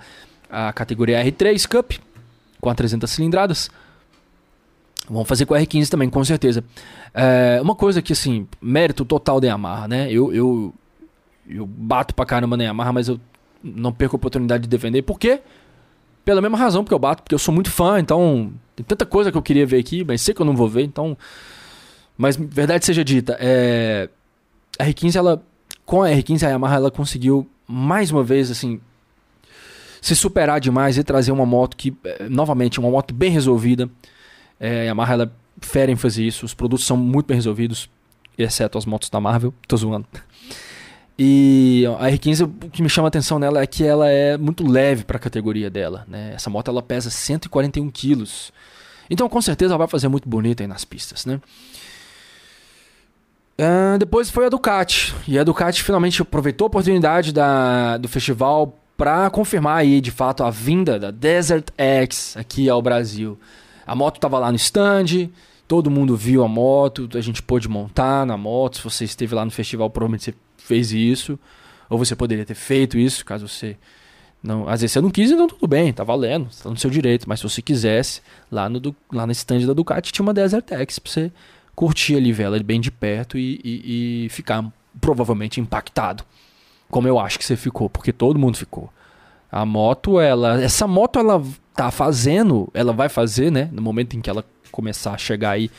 a 0.49 0.71
categoria 0.71 1.25
R3 1.25 1.67
Cup, 1.67 1.93
com 2.61 2.69
a 2.69 2.75
300 2.75 3.09
cilindradas. 3.09 3.69
Vão 5.09 5.25
fazer 5.25 5.47
com 5.47 5.55
a 5.55 5.59
R15 5.59 5.89
também, 5.89 6.09
com 6.09 6.23
certeza. 6.23 6.63
É, 7.13 7.59
uma 7.61 7.73
coisa 7.73 8.01
que, 8.01 8.13
assim, 8.13 8.47
mérito 8.61 9.03
total 9.03 9.41
da 9.41 9.47
Yamaha, 9.47 9.88
né? 9.88 10.11
Eu, 10.11 10.31
eu, 10.31 10.73
eu 11.49 11.65
bato 11.65 12.13
pra 12.13 12.25
caramba 12.25 12.55
na 12.55 12.65
Yamaha, 12.65 12.93
mas 12.93 13.07
eu 13.07 13.19
não 13.63 13.91
perco 13.91 14.15
a 14.15 14.17
oportunidade 14.17 14.63
de 14.63 14.69
defender. 14.69 15.01
Por 15.01 15.19
quê? 15.19 15.41
Pela 16.23 16.41
mesma 16.41 16.57
razão 16.57 16.83
porque 16.83 16.93
eu 16.93 16.99
bato, 16.99 17.23
porque 17.23 17.33
eu 17.33 17.39
sou 17.39 17.53
muito 17.53 17.71
fã, 17.71 17.99
então 17.99 18.53
tem 18.75 18.85
tanta 18.85 19.05
coisa 19.05 19.31
que 19.31 19.38
eu 19.38 19.41
queria 19.41 19.65
ver 19.65 19.79
aqui, 19.79 20.03
mas 20.03 20.21
sei 20.21 20.33
que 20.33 20.41
eu 20.41 20.45
não 20.45 20.55
vou 20.55 20.69
ver, 20.69 20.83
então. 20.83 21.17
Mas 22.15 22.35
verdade 22.35 22.85
seja 22.85 23.03
dita, 23.03 23.35
é... 23.39 24.09
a 24.77 24.85
R15 24.85 25.15
ela 25.15 25.43
com 25.89 26.03
a 26.03 26.10
R15 26.10 26.46
a 26.46 26.51
Yamaha 26.51 26.75
ela 26.75 26.91
conseguiu 26.91 27.50
mais 27.67 28.12
uma 28.12 28.24
vez 28.24 28.51
assim 28.51 28.79
se 30.00 30.15
superar 30.15 30.60
demais 30.60 31.00
e 31.00 31.03
trazer 31.03 31.31
uma 31.31 31.48
moto 31.48 31.75
que 31.75 31.98
eh, 32.03 32.29
novamente 32.29 32.79
uma 32.79 32.91
moto 32.91 33.12
bem 33.12 33.31
resolvida. 33.31 33.89
É, 34.60 34.81
a 34.81 34.84
Yamaha 34.84 35.13
ela 35.13 35.36
fere 35.60 35.91
em 35.91 35.96
fazer 35.96 36.24
isso, 36.24 36.46
os 36.46 36.53
produtos 36.53 36.86
são 36.86 36.96
muito 36.96 37.25
bem 37.25 37.36
resolvidos, 37.36 37.89
exceto 38.38 38.77
as 38.77 38.86
motos 38.86 39.10
da 39.10 39.19
Marvel, 39.19 39.51
tô 39.67 39.75
zoando. 39.75 40.05
E 41.17 41.86
a 42.00 42.08
R15, 42.12 42.46
o 42.46 42.69
que 42.69 42.84
me 42.84 42.88
chama 42.88 43.08
a 43.08 43.10
atenção 43.10 43.39
nela 43.39 43.60
é 43.60 43.65
que 43.65 43.84
ela 43.84 44.08
é 44.08 44.38
muito 44.38 44.65
leve 44.65 45.03
para 45.03 45.17
a 45.17 45.19
categoria 45.19 45.72
dela. 45.72 46.05
Né? 46.08 46.34
Essa 46.36 46.51
moto 46.51 46.69
ela 46.69 46.84
pesa 46.84 47.10
141 47.10 47.89
quilos. 47.89 48.53
Então, 49.10 49.27
com 49.27 49.41
certeza, 49.41 49.72
ela 49.72 49.79
vai 49.79 49.88
fazer 49.88 50.08
muito 50.08 50.29
bonita 50.29 50.62
aí 50.62 50.67
nas 50.67 50.86
pistas. 50.86 51.25
Né? 51.25 51.41
Uh, 53.59 53.97
depois 53.97 54.29
foi 54.29 54.45
a 54.45 54.49
Ducati. 54.49 55.13
E 55.27 55.37
a 55.37 55.43
Ducati 55.43 55.83
finalmente 55.83 56.21
aproveitou 56.21 56.65
a 56.65 56.67
oportunidade 56.67 57.33
da, 57.33 57.97
do 57.97 58.07
festival 58.07 58.73
para 58.95 59.29
confirmar 59.29 59.79
aí 59.79 59.99
de 59.99 60.11
fato 60.11 60.45
a 60.45 60.49
vinda 60.49 60.97
da 60.97 61.11
Desert 61.11 61.65
X 61.77 62.37
aqui 62.37 62.69
ao 62.69 62.81
Brasil. 62.81 63.37
A 63.85 63.93
moto 63.93 64.15
estava 64.15 64.39
lá 64.39 64.49
no 64.49 64.55
stand, 64.55 65.29
todo 65.67 65.91
mundo 65.91 66.15
viu 66.15 66.41
a 66.41 66.47
moto, 66.47 67.09
a 67.13 67.21
gente 67.21 67.43
pôde 67.43 67.67
montar 67.67 68.25
na 68.25 68.37
moto. 68.37 68.77
Se 68.77 68.83
você 68.83 69.03
esteve 69.03 69.35
lá 69.35 69.43
no 69.43 69.51
festival, 69.51 69.89
provavelmente 69.89 70.23
você 70.23 70.33
fez 70.57 70.93
isso. 70.93 71.37
Ou 71.89 71.97
você 71.97 72.15
poderia 72.15 72.45
ter 72.45 72.55
feito 72.55 72.97
isso, 72.97 73.25
caso 73.25 73.45
você 73.45 73.75
não, 74.41 74.69
às 74.69 74.79
vezes 74.79 74.93
você 74.93 75.01
não 75.01 75.09
quis, 75.09 75.31
então 75.31 75.47
tudo 75.47 75.67
bem, 75.67 75.91
tá 75.91 76.01
valendo, 76.01 76.47
tá 76.63 76.69
no 76.69 76.77
seu 76.77 76.89
direito. 76.89 77.27
Mas 77.27 77.41
se 77.41 77.49
você 77.49 77.61
quisesse, 77.61 78.21
lá 78.49 78.69
no, 78.69 78.95
lá 79.11 79.25
no 79.25 79.33
stand 79.33 79.65
da 79.65 79.73
Ducati 79.73 80.13
tinha 80.13 80.23
uma 80.23 80.33
Desert 80.33 80.71
X 80.71 80.97
pra 80.97 81.11
você 81.11 81.31
curtir 81.79 82.17
ali, 82.17 82.33
ver 82.33 82.43
ela 82.43 82.59
bem 82.62 82.81
de 82.81 82.91
perto 82.91 83.38
e, 83.38 83.57
e, 83.63 84.25
e 84.25 84.29
ficar 84.29 84.65
provavelmente 85.00 85.62
impactado. 85.62 86.25
Como 86.89 87.07
eu 87.07 87.17
acho 87.17 87.39
que 87.39 87.45
você 87.45 87.55
ficou, 87.55 87.89
porque 87.89 88.12
todo 88.12 88.38
mundo 88.38 88.57
ficou. 88.57 88.89
A 89.50 89.65
moto, 89.65 90.19
ela. 90.19 90.62
Essa 90.62 90.86
moto, 90.86 91.17
ela 91.17 91.41
tá 91.74 91.89
fazendo, 91.89 92.69
ela 92.74 92.91
vai 92.91 93.07
fazer, 93.07 93.50
né? 93.50 93.69
No 93.71 93.81
momento 93.81 94.17
em 94.17 94.19
que 94.19 94.29
ela 94.29 94.43
começar 94.69 95.13
a 95.13 95.17
chegar 95.17 95.51
aí. 95.51 95.71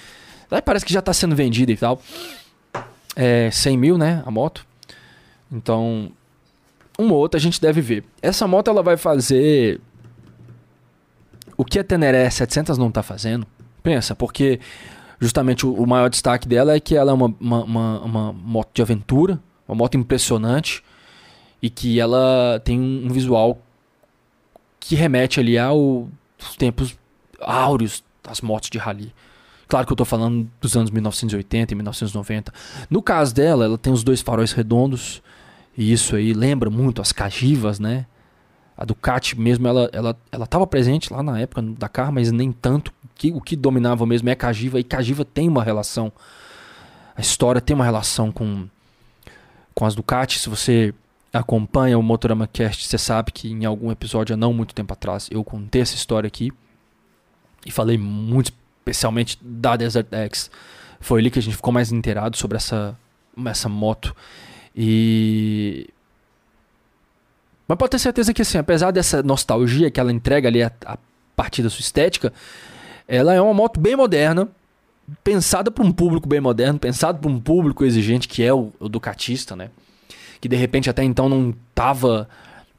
Ela 0.51 0.63
parece 0.63 0.87
que 0.87 0.93
já 0.93 1.03
tá 1.03 1.13
sendo 1.13 1.37
vendida 1.37 1.71
e 1.71 1.77
tal. 1.77 2.01
É 3.15 3.51
100 3.51 3.77
mil, 3.77 3.99
né? 3.99 4.23
A 4.25 4.31
moto. 4.31 4.67
Então, 5.53 6.11
uma 6.99 7.13
ou 7.13 7.21
outra 7.21 7.37
a 7.37 7.43
gente 7.43 7.61
deve 7.61 7.83
ver. 7.83 8.05
Essa 8.23 8.49
moto, 8.49 8.69
ela 8.69 8.83
vai 8.83 8.97
fazer. 8.97 9.79
O 11.59 11.65
que 11.65 11.79
a 11.79 11.85
Teneré 11.85 12.31
700 12.31 12.79
não 12.79 12.91
tá 12.91 13.03
fazendo. 13.03 13.47
Pensa, 13.83 14.15
porque 14.15 14.61
justamente 15.21 15.67
o, 15.67 15.75
o, 15.75 15.87
maior 15.87 16.09
destaque 16.09 16.49
dela 16.49 16.75
é 16.75 16.81
que 16.81 16.97
ela 16.97 17.13
é 17.13 17.15
uma, 17.15 17.35
uma, 17.39 17.65
uma, 17.65 18.01
uma, 18.01 18.33
moto 18.33 18.71
de 18.73 18.81
aventura, 18.81 19.39
uma 19.69 19.75
moto 19.75 19.97
impressionante 19.97 20.83
e 21.63 21.69
que 21.69 22.01
ela 22.01 22.61
tem 22.65 22.81
um, 22.81 23.07
um 23.07 23.09
visual 23.11 23.59
que 24.81 24.95
remete 24.95 25.39
ali 25.39 25.59
aos 25.59 26.09
tempos 26.59 26.97
áureos 27.39 28.03
das 28.23 28.41
motos 28.41 28.71
de 28.71 28.79
rally. 28.79 29.13
Claro 29.69 29.87
que 29.87 29.93
eu 29.93 29.95
estou 29.95 30.07
falando 30.07 30.51
dos 30.61 30.77
anos 30.77 30.91
1980 30.91 31.73
e 31.73 31.77
1990. 31.77 32.53
No 32.89 33.01
caso 33.01 33.33
dela, 33.33 33.67
ela 33.67 33.79
tem 33.79 33.93
os 33.93 34.03
dois 34.03 34.21
faróis 34.21 34.51
redondos. 34.51 35.23
E 35.77 35.93
isso 35.93 36.17
aí 36.17 36.33
lembra 36.33 36.69
muito 36.69 37.01
as 37.01 37.13
Cagivas, 37.13 37.79
né? 37.79 38.07
A 38.77 38.85
Ducati 38.85 39.39
mesmo, 39.39 39.69
ela 39.69 39.89
ela 39.93 40.17
ela 40.33 40.45
estava 40.45 40.67
presente 40.67 41.13
lá 41.13 41.23
na 41.23 41.39
época 41.39 41.63
da 41.63 41.73
Dakar, 41.81 42.11
mas 42.11 42.33
nem 42.33 42.51
tanto 42.51 42.93
que, 43.21 43.31
o 43.33 43.41
que 43.41 43.55
dominava 43.55 44.07
mesmo 44.07 44.31
é 44.31 44.35
Cagiva, 44.35 44.81
e 44.81 44.85
Cagiva 44.85 45.27
tem 45.27 45.47
uma 45.47 45.63
relação. 45.63 46.11
A 47.15 47.21
história 47.21 47.61
tem 47.61 47.77
uma 47.77 47.85
relação 47.85 48.33
com, 48.33 48.67
com 49.75 49.85
as 49.85 49.95
Ducati. 49.95 50.39
Se 50.39 50.49
você 50.49 50.95
acompanha 51.31 51.99
o 51.99 52.03
Motorama 52.03 52.47
Cast, 52.47 52.89
você 52.89 52.97
sabe 52.97 53.31
que 53.31 53.51
em 53.51 53.67
algum 53.67 53.93
episódio 53.93 54.33
há 54.33 54.37
não 54.39 54.55
muito 54.55 54.75
tempo 54.75 54.95
atrás 54.95 55.29
eu 55.31 55.45
contei 55.45 55.83
essa 55.83 55.95
história 55.95 56.27
aqui. 56.27 56.51
E 57.67 57.71
falei 57.71 57.99
muito 57.99 58.55
especialmente 58.79 59.39
da 59.43 59.77
Desert 59.77 60.07
X. 60.11 60.51
Foi 60.99 61.21
ali 61.21 61.31
que 61.31 61.39
a 61.39 61.43
gente 61.43 61.57
ficou 61.57 61.75
mais 61.75 61.93
inteirado 61.93 62.39
sobre 62.39 62.57
essa, 62.57 62.99
essa 63.45 63.69
moto. 63.69 64.17
E. 64.75 65.91
Mas 67.69 67.77
pode 67.77 67.91
ter 67.91 67.99
certeza 67.99 68.33
que, 68.33 68.41
assim, 68.41 68.57
apesar 68.57 68.93
dessa 68.93 69.23
nostalgia 69.23 69.91
que 69.91 70.01
ela 70.01 70.11
entrega 70.11 70.49
ali 70.49 70.63
a, 70.63 70.73
a 70.87 70.97
partir 71.37 71.63
da 71.63 71.69
sua 71.69 71.83
estética, 71.83 72.33
ela 73.11 73.35
é 73.35 73.41
uma 73.41 73.53
moto 73.53 73.81
bem 73.81 73.97
moderna, 73.97 74.49
pensada 75.25 75.69
para 75.69 75.85
um 75.85 75.91
público 75.91 76.29
bem 76.29 76.41
moderno, 76.41 76.79
pensada 76.79 77.19
para 77.19 77.29
um 77.29 77.41
público 77.41 77.85
exigente 77.85 78.29
que 78.29 78.41
é 78.41 78.55
o, 78.55 78.73
o 78.79 78.89
Ducatista, 78.89 79.57
né? 79.57 79.71
Que 80.41 80.49
de 80.49 80.55
repente 80.55 80.89
até 80.89 81.03
então 81.03 81.29
não 81.29 81.53
tava. 81.75 82.29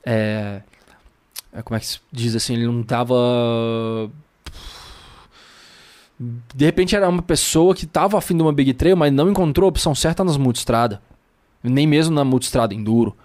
É, 0.05 0.61
é, 1.51 1.61
como 1.61 1.75
é 1.75 1.81
que 1.81 1.85
se 1.85 1.99
diz 2.09 2.33
assim? 2.33 2.53
Ele 2.53 2.65
não 2.65 2.81
tava. 2.81 4.09
De 6.17 6.63
repente 6.63 6.95
era 6.95 7.09
uma 7.09 7.21
pessoa 7.21 7.75
que 7.75 7.85
tava 7.85 8.17
afim 8.17 8.37
de 8.37 8.41
uma 8.41 8.53
Big 8.53 8.73
Trail, 8.73 8.95
mas 8.95 9.11
não 9.11 9.29
encontrou 9.29 9.67
a 9.67 9.69
opção 9.69 9.93
certa 9.93 10.23
nas 10.23 10.37
multistrada. 10.37 11.01
Nem 11.61 11.85
mesmo 11.85 12.15
na 12.15 12.23
multistrada 12.23 12.73
enduro. 12.73 13.17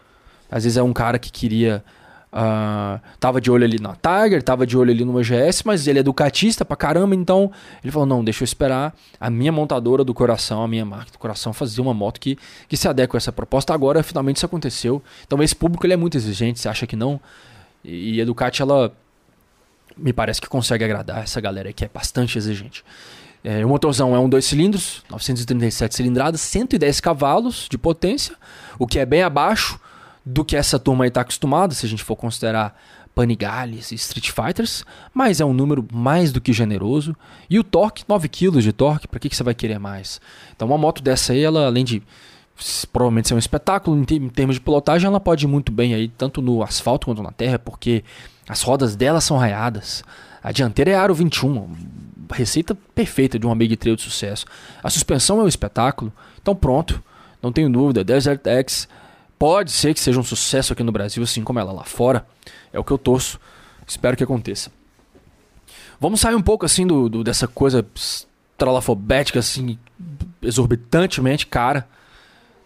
Às 0.51 0.65
vezes 0.65 0.77
é 0.77 0.83
um 0.83 0.93
cara 0.93 1.21
que 1.21 1.31
queria 1.31 1.85
Uh, 2.33 3.01
tava 3.19 3.41
de 3.41 3.51
olho 3.51 3.65
ali 3.65 3.79
na 3.81 3.97
Tiger, 3.97 4.43
tava 4.43 4.67
de 4.67 4.77
olho 4.77 4.91
ali 4.91 5.05
no 5.05 5.19
GS, 5.21 5.63
mas 5.65 5.87
ele 5.87 6.01
é 6.01 6.03
ducatista 6.03 6.65
pra 6.65 6.77
caramba, 6.77 7.15
então 7.15 7.51
ele 7.83 7.91
falou: 7.91 8.07
não, 8.07 8.23
deixa 8.23 8.43
eu 8.43 8.45
esperar 8.45 8.95
a 9.19 9.31
minha 9.31 9.53
montadora 9.53 10.05
do 10.05 10.13
coração, 10.13 10.63
a 10.63 10.69
minha 10.69 10.85
marca 10.85 11.13
do 11.13 11.19
coração, 11.19 11.53
fazer 11.53 11.81
uma 11.81 11.95
moto 11.95 12.21
que, 12.21 12.37
que 12.69 12.77
se 12.77 12.87
adequa 12.89 13.17
a 13.17 13.19
essa 13.19 13.33
proposta. 13.33 13.73
Agora, 13.73 14.03
finalmente, 14.03 14.37
isso 14.37 14.47
aconteceu. 14.47 15.03
Então, 15.27 15.43
esse 15.43 15.55
público 15.55 15.87
ele 15.87 15.95
é 15.95 15.97
muito 15.97 16.17
exigente, 16.17 16.61
você 16.61 16.69
acha 16.69 16.87
que 16.87 16.97
não? 16.97 17.21
E, 17.83 18.17
e 18.17 18.21
a 18.21 18.25
Ducati, 18.25 18.61
ela, 18.61 18.93
me 19.97 20.13
parece 20.13 20.41
que 20.41 20.49
consegue 20.49 20.85
agradar 20.85 21.23
essa 21.23 21.41
galera 21.41 21.73
que 21.73 21.85
é 21.85 21.91
bastante 21.93 22.37
exigente. 22.37 22.85
É, 23.43 23.65
o 23.65 23.69
motorzão 23.69 24.15
é 24.15 24.19
um 24.19 24.29
dois 24.29 24.45
cilindros, 24.45 25.05
937 25.09 25.95
cilindradas, 25.95 26.41
110 26.41 27.01
cavalos 27.01 27.69
de 27.71 27.79
potência, 27.79 28.35
o 28.79 28.87
que 28.87 28.99
é 28.99 29.07
bem 29.07 29.23
abaixo 29.23 29.81
do 30.27 30.45
que 30.45 30.57
essa 30.57 30.77
turma 30.77 31.05
aí 31.05 31.09
está 31.09 31.21
acostumada, 31.21 31.73
se 31.73 31.87
a 31.87 31.89
gente 31.89 32.03
for 32.03 32.17
considerar 32.17 32.77
Panigales 33.15 33.93
e 33.93 33.95
Street 33.95 34.31
Fighters, 34.31 34.85
mas 35.15 35.41
é 35.41 35.45
um 35.45 35.55
número 35.55 35.87
mais 35.93 36.33
do 36.33 36.41
que 36.41 36.53
generoso. 36.53 37.17
E 37.49 37.59
o 37.61 37.65
torque, 37.65 38.05
9 38.07 38.29
kg 38.29 38.61
de 38.61 38.73
torque, 38.73 39.07
para 39.07 39.21
que, 39.21 39.29
que 39.29 39.37
você 39.37 39.45
vai 39.45 39.55
querer 39.55 39.79
mais? 39.79 40.21
Então 40.55 40.67
uma 40.67 40.77
moto 40.77 41.01
dessa 41.01 41.33
aí, 41.33 41.43
ela 41.43 41.67
além 41.67 41.85
de 41.85 42.03
provavelmente 42.93 43.29
ser 43.29 43.35
um 43.35 43.39
espetáculo, 43.39 43.97
em 43.97 44.29
termos 44.29 44.57
de 44.57 44.61
pilotagem, 44.61 45.07
ela 45.07 45.21
pode 45.21 45.45
ir 45.45 45.49
muito 45.49 45.71
bem 45.71 45.95
aí, 45.95 46.09
tanto 46.09 46.43
no 46.43 46.63
asfalto 46.63 47.07
quanto 47.07 47.23
na 47.23 47.31
terra, 47.31 47.59
porque 47.59 48.03
as 48.49 48.63
rodas 48.63 48.97
dela 48.97 49.21
são 49.21 49.37
raiadas. 49.37 50.03
A 50.43 50.53
dianteira 50.53 50.91
é 50.91 50.95
aro 50.95 51.15
21, 51.15 51.71
receita 52.33 52.75
perfeita 52.95 53.39
de 53.39 53.47
uma 53.47 53.55
Big 53.55 53.77
Trail 53.77 53.97
de 53.97 54.03
sucesso. 54.03 54.45
A 54.83 54.91
suspensão 54.91 55.41
é 55.41 55.45
um 55.45 55.49
espetáculo, 55.49 56.13
então 56.41 56.55
pronto, 56.55 57.03
não 57.43 57.53
tenho 57.53 57.71
dúvida. 57.71 58.03
Desert 58.03 58.47
X 58.47 58.89
pode 59.39 59.71
ser 59.71 59.95
que 59.95 60.01
seja 60.01 60.19
um 60.19 60.25
sucesso 60.25 60.73
aqui 60.73 60.83
no 60.83 60.93
Brasil, 60.93 61.23
assim 61.23 61.43
como 61.43 61.59
ela 61.59 61.73
lá 61.73 61.85
fora. 61.85 62.27
É 62.73 62.79
o 62.79 62.85
que 62.85 62.93
eu 62.93 62.99
torço, 62.99 63.39
espero 63.87 64.17
que 64.17 64.25
aconteça. 64.25 64.71
Vamos 66.01 66.21
sair 66.21 66.35
um 66.35 66.43
pouco 66.43 66.67
assim 66.67 66.87
do, 66.87 67.09
do 67.09 67.25
dessa 67.25 67.49
coisa 67.49 67.87
tralafobética, 68.57 69.39
assim, 69.39 69.79
exorbitantemente 70.43 71.47
cara 71.47 71.87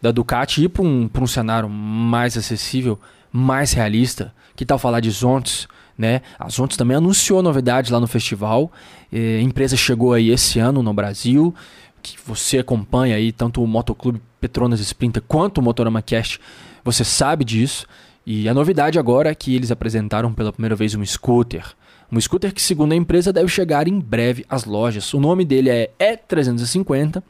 da 0.01 0.11
Ducati 0.11 0.63
e 0.63 0.65
ir 0.65 0.69
para 0.69 0.83
um, 0.83 1.09
um 1.15 1.27
cenário 1.27 1.69
mais 1.69 2.37
acessível, 2.37 2.99
mais 3.33 3.73
realista. 3.73 4.35
Que 4.57 4.65
tal 4.65 4.79
falar 4.79 5.01
de 5.01 5.11
Zontes? 5.11 5.69
Né? 5.97 6.23
A 6.39 6.49
Zontes 6.49 6.77
também 6.77 6.97
anunciou 6.97 7.43
novidades 7.43 7.91
lá 7.91 8.01
no 8.01 8.07
festival. 8.07 8.73
É, 9.13 9.39
a 9.39 9.43
empresa 9.43 9.77
chegou 9.77 10.13
aí 10.13 10.31
esse 10.31 10.59
ano 10.59 10.83
no 10.83 10.95
Brasil, 10.95 11.55
que 12.03 12.17
você 12.25 12.59
acompanha 12.59 13.17
aí 13.17 13.33
tanto 13.33 13.63
o 13.63 13.67
Motoclube 13.67 14.21
Petronas 14.41 14.81
Sprinter 14.81 15.23
quanto 15.27 15.59
o 15.59 15.63
Motorama 15.63 16.01
Cast, 16.03 16.41
você 16.85 17.05
sabe 17.05 17.45
disso. 17.45 17.87
E 18.27 18.49
a 18.49 18.55
novidade 18.55 18.99
agora 18.99 19.31
é 19.31 19.35
que 19.35 19.55
eles 19.55 19.71
apresentaram 19.71 20.33
pela 20.33 20.53
primeira 20.53 20.77
vez 20.77 20.95
um 20.95 21.05
scooter. 21.05 21.65
Um 22.13 22.21
scooter 22.21 22.53
que, 22.53 22.61
segundo 22.61 22.93
a 22.93 22.97
empresa, 22.97 23.33
deve 23.33 23.49
chegar 23.49 23.87
em 23.87 23.99
breve 23.99 24.45
às 24.49 24.65
lojas. 24.65 25.13
O 25.15 25.21
nome 25.21 25.45
dele 25.45 25.71
é 25.71 25.91
E350. 25.99 27.23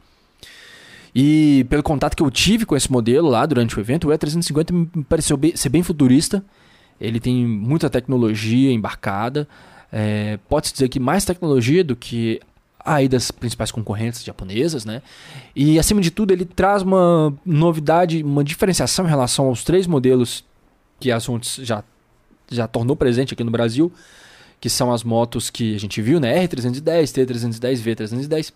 E 1.13 1.65
pelo 1.69 1.83
contato 1.83 2.15
que 2.15 2.23
eu 2.23 2.31
tive 2.31 2.65
com 2.65 2.75
esse 2.75 2.91
modelo 2.91 3.29
lá 3.29 3.45
durante 3.45 3.77
o 3.77 3.81
evento, 3.81 4.09
o 4.09 4.11
E350 4.11 4.71
me 4.95 5.03
pareceu 5.03 5.39
ser 5.55 5.69
bem 5.69 5.83
futurista. 5.83 6.43
Ele 6.99 7.19
tem 7.19 7.45
muita 7.45 7.89
tecnologia 7.89 8.71
embarcada. 8.71 9.47
É, 9.91 10.39
Pode-se 10.47 10.73
dizer 10.73 10.89
que 10.89 10.99
mais 10.99 11.25
tecnologia 11.25 11.83
do 11.83 11.95
que 11.95 12.39
aí 12.83 13.07
das 13.07 13.31
principais 13.31 13.71
concorrentes 13.71 14.23
japonesas, 14.23 14.85
né? 14.85 15.01
E 15.55 15.77
acima 15.79 16.01
de 16.01 16.11
tudo, 16.11 16.31
ele 16.31 16.45
traz 16.45 16.81
uma 16.81 17.33
novidade, 17.45 18.23
uma 18.23 18.43
diferenciação 18.43 19.05
em 19.05 19.09
relação 19.09 19.45
aos 19.47 19.63
três 19.63 19.87
modelos 19.87 20.43
que 20.99 21.11
a 21.11 21.19
Zontes 21.19 21.65
já, 21.65 21.83
já 22.49 22.67
tornou 22.67 22.95
presente 22.95 23.33
aqui 23.33 23.43
no 23.43 23.51
Brasil, 23.51 23.91
que 24.59 24.69
são 24.69 24.91
as 24.91 25.03
motos 25.03 25.49
que 25.49 25.75
a 25.75 25.79
gente 25.79 26.01
viu, 26.01 26.19
né? 26.19 26.45
R310, 26.47 27.03
T310, 27.03 27.81
V310. 27.83 28.53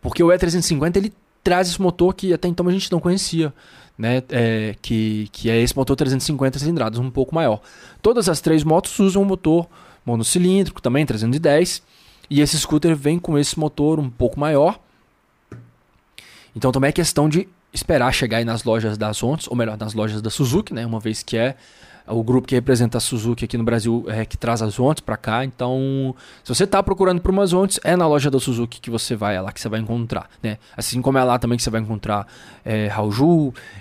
Porque 0.00 0.22
o 0.22 0.28
E350 0.28 0.96
ele 0.96 1.12
traz 1.42 1.68
esse 1.68 1.80
motor 1.80 2.14
que 2.14 2.32
até 2.32 2.48
então 2.48 2.66
a 2.68 2.72
gente 2.72 2.90
não 2.90 3.00
conhecia 3.00 3.52
né, 3.98 4.22
é, 4.30 4.74
que, 4.82 5.28
que 5.32 5.48
é 5.48 5.60
esse 5.60 5.76
motor 5.76 5.96
350 5.96 6.58
cilindradas, 6.58 6.98
um 6.98 7.10
pouco 7.10 7.34
maior. 7.34 7.60
Todas 8.02 8.28
as 8.28 8.40
três 8.40 8.62
motos 8.62 8.98
usam 8.98 9.22
um 9.22 9.24
motor 9.24 9.66
monocilíndrico, 10.04 10.82
também 10.82 11.06
310, 11.06 11.82
e 12.28 12.40
esse 12.40 12.58
scooter 12.58 12.96
vem 12.96 13.18
com 13.18 13.38
esse 13.38 13.58
motor 13.58 13.98
um 13.98 14.10
pouco 14.10 14.38
maior. 14.38 14.78
Então 16.54 16.72
também 16.72 16.88
é 16.88 16.92
questão 16.92 17.28
de 17.28 17.48
esperar 17.72 18.12
chegar 18.12 18.38
aí 18.38 18.44
nas 18.44 18.64
lojas 18.64 18.96
da 18.96 19.12
Zontes, 19.12 19.46
ou 19.48 19.56
melhor, 19.56 19.76
nas 19.76 19.92
lojas 19.92 20.22
da 20.22 20.30
Suzuki, 20.30 20.72
né, 20.72 20.86
uma 20.86 20.98
vez 20.98 21.22
que 21.22 21.36
é 21.36 21.56
o 22.08 22.22
grupo 22.22 22.46
que 22.46 22.54
representa 22.54 22.98
a 22.98 23.00
Suzuki 23.00 23.44
aqui 23.44 23.58
no 23.58 23.64
Brasil 23.64 24.04
é 24.08 24.24
que 24.24 24.36
traz 24.36 24.62
as 24.62 24.78
Ontes 24.78 25.00
para 25.00 25.16
cá. 25.16 25.44
Então, 25.44 26.14
se 26.44 26.54
você 26.54 26.64
está 26.64 26.82
procurando 26.82 27.20
por 27.20 27.30
umas 27.30 27.52
Ontes, 27.52 27.80
é 27.82 27.96
na 27.96 28.06
loja 28.06 28.30
da 28.30 28.38
Suzuki 28.38 28.80
que 28.80 28.90
você 28.90 29.16
vai, 29.16 29.36
é 29.36 29.40
lá 29.40 29.50
que 29.50 29.60
você 29.60 29.68
vai 29.68 29.80
encontrar, 29.80 30.30
né? 30.42 30.58
Assim 30.76 31.02
como 31.02 31.18
é 31.18 31.24
lá 31.24 31.38
também 31.38 31.56
que 31.56 31.64
você 31.64 31.70
vai 31.70 31.80
encontrar 31.80 32.26
é, 32.64 32.88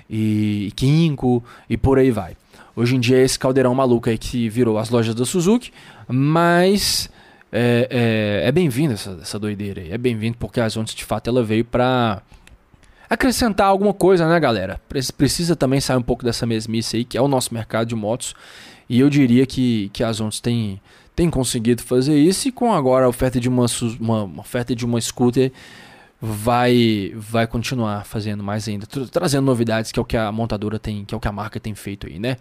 e 0.10 0.72
Kinko 0.76 1.44
e 1.70 1.78
por 1.78 2.00
aí 2.00 2.10
vai. 2.10 2.36
Hoje 2.76 2.96
em 2.96 3.00
dia 3.00 3.18
é 3.18 3.24
esse 3.24 3.38
caldeirão 3.40 3.74
maluco 3.74 4.10
aí 4.10 4.18
que 4.18 4.50
virou 4.50 4.78
as 4.78 4.90
lojas 4.90 5.16
da 5.16 5.24
Suzuki, 5.24 5.72
mas 6.08 7.10
é, 7.52 8.42
é, 8.44 8.48
é 8.48 8.52
bem-vindo 8.52 8.94
essa, 8.94 9.18
essa 9.22 9.40
doideira 9.40 9.82
aí. 9.82 9.92
É 9.92 9.98
bem-vindo 9.98 10.38
porque 10.38 10.60
a 10.60 10.68
Ontes 10.78 10.96
de 10.96 11.06
fato 11.06 11.30
ela 11.30 11.44
veio 11.44 11.66
para 11.66 12.22
acrescentar 13.10 13.68
alguma 13.68 13.94
coisa, 13.94 14.28
né, 14.28 14.40
galera? 14.40 14.82
Precisa 15.18 15.56
também 15.56 15.80
sair 15.80 15.98
um 15.98 16.02
pouco 16.02 16.24
dessa 16.24 16.46
mesmice 16.46 16.98
aí, 16.98 17.06
que 17.06 17.18
é 17.18 17.22
o 17.22 17.28
nosso 17.28 17.54
mercado 17.54 17.88
de 17.88 17.96
motos. 17.96 18.34
E 18.90 19.00
eu 19.00 19.10
diria 19.10 19.46
que, 19.46 19.90
que 19.94 20.04
as 20.04 20.20
Ondas 20.20 20.40
têm, 20.40 20.82
têm 21.16 21.30
conseguido 21.30 21.82
fazer 21.82 22.18
isso 22.18 22.48
e 22.48 22.52
com 22.52 22.74
agora 22.74 23.06
a 23.06 23.10
oferta 23.10 23.40
de 23.40 23.50
uma, 23.50 23.66
uma, 24.00 24.24
uma 24.24 24.42
oferta 24.42 24.76
de 24.76 24.86
uma 24.86 25.00
scooter 25.00 25.52
vai 26.22 27.12
vai 27.16 27.46
continuar 27.46 28.06
fazendo 28.06 28.44
mais 28.44 28.68
ainda, 28.68 28.88
trazendo 28.88 29.46
novidades 29.46 29.92
que 29.92 30.00
é 30.00 30.02
o 30.02 30.06
que 30.06 30.18
a 30.18 30.32
montadora 30.32 30.80
tem, 30.80 31.06
que 31.06 31.14
é 31.14 31.18
o 31.18 31.20
que 31.20 31.28
a 31.28 31.32
marca 31.32 31.60
tem 31.60 31.76
feito 31.76 32.08
aí, 32.08 32.18
né? 32.20 32.38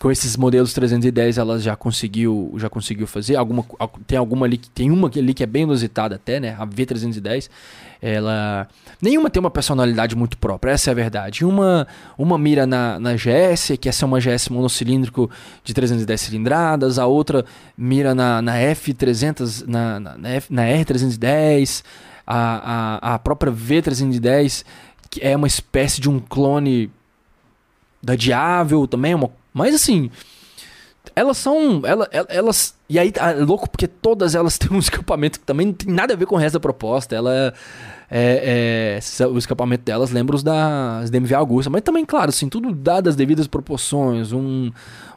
Com 0.00 0.10
esses 0.10 0.34
modelos 0.34 0.72
310 0.72 1.36
ela 1.36 1.58
já 1.58 1.76
conseguiu 1.76 2.54
já 2.56 2.70
conseguiu 2.70 3.06
fazer 3.06 3.36
alguma 3.36 3.64
tem 4.06 4.16
alguma 4.16 4.46
ali 4.46 4.56
tem 4.56 4.90
uma 4.90 5.10
ali 5.14 5.34
que 5.34 5.42
é 5.42 5.46
bem 5.46 5.64
inusitada 5.64 6.14
até 6.16 6.40
né? 6.40 6.56
A 6.58 6.66
V310 6.66 7.50
ela 8.00 8.66
nenhuma 9.00 9.28
tem 9.28 9.38
uma 9.38 9.50
personalidade 9.50 10.16
muito 10.16 10.38
própria 10.38 10.72
essa 10.72 10.90
é 10.90 10.92
a 10.92 10.94
verdade. 10.94 11.44
Uma 11.44 11.86
uma 12.16 12.38
mira 12.38 12.66
na, 12.66 12.98
na 12.98 13.14
GS 13.14 13.76
que 13.78 13.90
essa 13.90 14.04
é 14.04 14.06
uma 14.06 14.18
GS 14.18 14.48
monocilíndrico 14.48 15.30
de 15.62 15.74
310 15.74 16.18
cilindradas 16.18 16.98
a 16.98 17.06
outra 17.06 17.44
mira 17.76 18.14
na, 18.14 18.40
na 18.40 18.56
F300 18.56 19.66
na, 19.66 20.00
na, 20.00 20.16
na, 20.16 20.28
F, 20.30 20.50
na 20.50 20.62
R310 20.62 21.84
a, 22.26 22.98
a, 23.02 23.14
a 23.14 23.18
própria 23.18 23.52
V310 23.52 24.64
que 25.10 25.20
é 25.20 25.36
uma 25.36 25.46
espécie 25.46 26.00
de 26.00 26.08
um 26.08 26.18
clone 26.18 26.90
da 28.02 28.16
Diável 28.16 28.86
também, 28.86 29.14
uma 29.14 29.30
mas 29.52 29.74
assim, 29.74 30.10
elas 31.14 31.36
são. 31.36 31.82
Elas, 31.84 32.08
elas. 32.28 32.74
E 32.88 32.98
aí 32.98 33.12
é 33.16 33.32
louco 33.44 33.68
porque 33.68 33.86
todas 33.86 34.34
elas 34.34 34.56
têm 34.58 34.70
um 34.72 34.78
escapamento 34.78 35.40
que 35.40 35.46
também 35.46 35.66
não 35.66 35.72
tem 35.72 35.92
nada 35.92 36.14
a 36.14 36.16
ver 36.16 36.26
com 36.26 36.34
o 36.34 36.38
resto 36.38 36.54
da 36.54 36.60
proposta. 36.60 37.14
Ela. 37.14 37.54
É, 38.12 38.98
é, 39.20 39.26
o 39.26 39.38
escapamento 39.38 39.84
delas 39.84 40.10
lembra 40.10 40.34
os 40.34 40.42
das 40.42 41.10
DMV 41.10 41.34
Augusta. 41.34 41.70
Mas 41.70 41.82
também, 41.82 42.04
claro, 42.04 42.30
assim, 42.30 42.48
tudo 42.48 42.74
dado 42.74 43.08
as 43.08 43.16
devidas 43.16 43.46
proporções. 43.46 44.32
Um, 44.32 44.72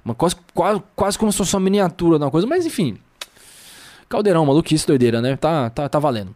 uma 0.05 0.13
coisa 0.13 0.35
quase, 0.53 0.83
quase 0.95 1.17
como 1.17 1.31
se 1.31 1.37
fosse 1.37 1.55
uma 1.55 1.61
miniatura 1.61 2.17
de 2.17 2.25
uma 2.25 2.31
coisa. 2.31 2.45
Mas 2.47 2.65
enfim. 2.65 2.97
Caldeirão, 4.09 4.45
maluquice, 4.45 4.85
doideira, 4.85 5.21
né? 5.21 5.35
Tá, 5.35 5.69
tá, 5.69 5.89
tá 5.89 5.99
valendo. 5.99 6.35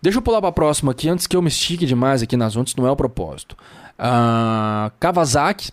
Deixa 0.00 0.18
eu 0.18 0.22
pular 0.22 0.40
pra 0.40 0.50
próxima 0.50 0.90
aqui, 0.90 1.08
antes 1.08 1.28
que 1.28 1.36
eu 1.36 1.40
me 1.40 1.46
estique 1.46 1.86
demais 1.86 2.20
aqui 2.22 2.36
nas 2.36 2.56
ondas, 2.56 2.74
não 2.74 2.84
é 2.88 2.90
o 2.90 2.96
propósito. 2.96 3.56
Uh, 3.96 4.90
Kawasaki, 4.98 5.70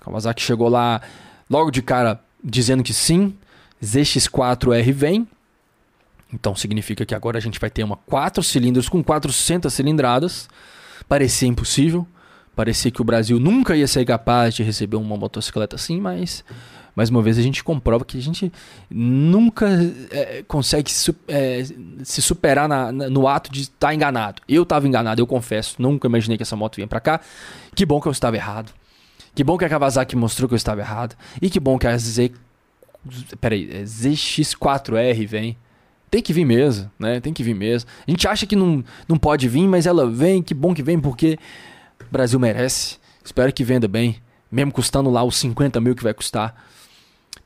Kawasaki 0.00 0.42
chegou 0.42 0.68
lá 0.68 1.00
logo 1.48 1.70
de 1.70 1.82
cara 1.82 2.20
dizendo 2.42 2.82
que 2.82 2.94
sim, 2.94 3.36
ZX4R 3.82 4.92
vem. 4.92 5.28
Então 6.32 6.54
significa 6.54 7.04
que 7.04 7.14
agora 7.14 7.38
a 7.38 7.40
gente 7.40 7.58
vai 7.58 7.70
ter 7.70 7.82
uma 7.82 7.96
4 7.96 8.42
cilindros 8.42 8.88
com 8.88 9.02
400 9.02 9.72
cilindradas. 9.72 10.48
Parecia 11.08 11.48
impossível. 11.48 12.06
Parecia 12.54 12.90
que 12.90 13.00
o 13.00 13.04
Brasil 13.04 13.38
nunca 13.40 13.76
ia 13.76 13.86
ser 13.86 14.04
capaz 14.04 14.54
de 14.54 14.62
receber 14.62 14.96
uma 14.96 15.16
motocicleta 15.16 15.76
assim, 15.76 16.00
mas 16.00 16.44
mais 16.94 17.08
uma 17.08 17.22
vez 17.22 17.38
a 17.38 17.42
gente 17.42 17.62
comprova 17.62 18.04
que 18.04 18.18
a 18.18 18.20
gente 18.20 18.52
nunca 18.90 19.66
é, 20.10 20.42
consegue 20.46 20.90
su 20.92 21.14
é, 21.28 21.64
se 22.04 22.20
superar 22.20 22.68
na, 22.68 22.92
na, 22.92 23.08
no 23.08 23.26
ato 23.28 23.50
de 23.50 23.62
estar 23.62 23.88
tá 23.88 23.94
enganado. 23.94 24.42
Eu 24.48 24.64
estava 24.64 24.86
enganado, 24.86 25.20
eu 25.20 25.26
confesso, 25.26 25.76
nunca 25.78 26.08
imaginei 26.08 26.36
que 26.36 26.42
essa 26.42 26.56
moto 26.56 26.76
vinha 26.76 26.88
para 26.88 27.00
cá. 27.00 27.20
Que 27.74 27.86
bom 27.86 28.00
que 28.00 28.08
eu 28.08 28.12
estava 28.12 28.36
errado. 28.36 28.72
Que 29.40 29.44
bom 29.44 29.56
que 29.56 29.64
a 29.64 29.70
Kawasaki 29.70 30.14
mostrou 30.16 30.46
que 30.46 30.52
eu 30.52 30.56
estava 30.56 30.82
errado. 30.82 31.16
E 31.40 31.48
que 31.48 31.58
bom 31.58 31.78
que 31.78 31.86
a 31.86 31.96
Z. 31.96 32.30
Peraí, 33.40 33.70
é 33.72 33.84
ZX4R 33.84 35.26
vem. 35.26 35.56
Tem 36.10 36.20
que 36.20 36.30
vir 36.30 36.44
mesmo, 36.44 36.90
né? 36.98 37.20
Tem 37.20 37.32
que 37.32 37.42
vir 37.42 37.54
mesmo. 37.54 37.88
A 38.06 38.10
gente 38.10 38.28
acha 38.28 38.44
que 38.44 38.54
não, 38.54 38.84
não 39.08 39.16
pode 39.16 39.48
vir, 39.48 39.66
mas 39.66 39.86
ela 39.86 40.06
vem. 40.06 40.42
Que 40.42 40.52
bom 40.52 40.74
que 40.74 40.82
vem, 40.82 41.00
porque 41.00 41.38
o 42.06 42.12
Brasil 42.12 42.38
merece. 42.38 42.98
Espero 43.24 43.50
que 43.50 43.64
venda 43.64 43.88
bem. 43.88 44.20
Mesmo 44.52 44.72
custando 44.72 45.08
lá 45.08 45.24
os 45.24 45.36
50 45.36 45.80
mil 45.80 45.94
que 45.94 46.02
vai 46.02 46.12
custar. 46.12 46.54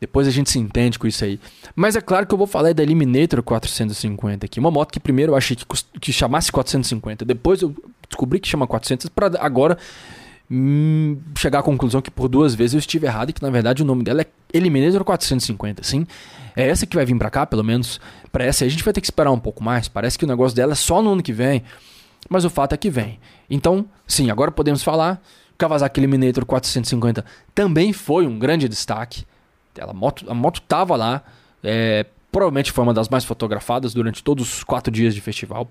Depois 0.01 0.27
a 0.27 0.33
gente 0.33 0.51
se 0.51 0.59
entende 0.59 0.99
com 0.99 1.07
isso 1.07 1.25
aí. 1.25 1.39
Mas 1.77 1.95
é 1.95 2.01
claro 2.01 2.27
que 2.27 2.35
eu 2.35 2.39
vou 2.39 2.49
falar 2.49 2.75
da 2.75 2.83
Eliminator 2.83 3.41
450 3.41 4.47
aqui. 4.47 4.59
Uma 4.59 4.73
moto 4.73 4.91
que 4.91 4.99
primeiro 4.99 5.31
eu 5.31 5.37
achei 5.37 5.57
que, 5.57 5.65
que 6.01 6.13
chamasse 6.13 6.51
450. 6.51 7.25
Depois 7.25 7.63
eu 7.63 7.73
descobri 8.09 8.41
que 8.41 8.49
chama 8.49 8.67
400. 8.67 9.09
para 9.11 9.39
agora 9.39 9.79
hum, 10.51 11.19
chegar 11.39 11.61
à 11.61 11.63
conclusão 11.63 12.01
que 12.01 12.11
por 12.11 12.29
duas 12.29 12.55
vezes 12.55 12.75
eu 12.75 12.79
estive 12.79 13.07
errado 13.07 13.31
e 13.31 13.33
que 13.33 13.43
na 13.43 13.51
verdade 13.51 13.83
o 13.83 13.87
nome 13.87 14.03
dela 14.03 14.23
é 14.23 14.27
Eliminator 14.53 15.05
450, 15.05 15.83
sim. 15.83 16.07
É 16.57 16.69
essa 16.69 16.87
que 16.87 16.97
vai 16.97 17.05
vir 17.05 17.17
para 17.19 17.31
cá, 17.31 17.45
pelo 17.45 17.65
menos 17.65 18.01
para 18.31 18.45
essa 18.45 18.65
a 18.65 18.69
gente 18.69 18.85
vai 18.85 18.93
ter 18.93 19.01
que 19.01 19.07
esperar 19.07 19.31
um 19.33 19.39
pouco 19.39 19.63
mais. 19.63 19.89
Parece 19.89 20.19
que 20.19 20.25
o 20.25 20.29
negócio 20.29 20.55
dela 20.55 20.73
é 20.73 20.77
só 20.77 21.03
no 21.03 21.13
ano 21.13 21.23
que 21.23 21.33
vem, 21.33 21.63
mas 22.29 22.45
o 22.45 22.51
fato 22.51 22.73
é 22.73 22.77
que 22.77 22.91
vem. 22.91 23.19
Então, 23.51 23.87
sim, 24.07 24.31
agora 24.31 24.51
podemos 24.51 24.83
falar. 24.83 25.21
Kawasaki 25.57 26.01
Eliminator 26.01 26.45
450 26.45 27.25
também 27.55 27.93
foi 27.93 28.27
um 28.27 28.39
grande 28.39 28.69
destaque. 28.69 29.25
Ela, 29.77 29.91
a, 29.91 29.95
moto, 29.95 30.25
a 30.29 30.35
moto 30.35 30.61
tava 30.63 30.97
lá. 30.97 31.23
É, 31.63 32.07
provavelmente 32.31 32.73
foi 32.73 32.83
uma 32.83 32.95
das 32.95 33.09
mais 33.09 33.25
fotografadas 33.25 33.95
durante 33.95 34.23
todos 34.23 34.57
os 34.57 34.65
quatro 34.65 34.93
dias 34.93 35.15
de 35.15 35.21
festival. 35.21 35.71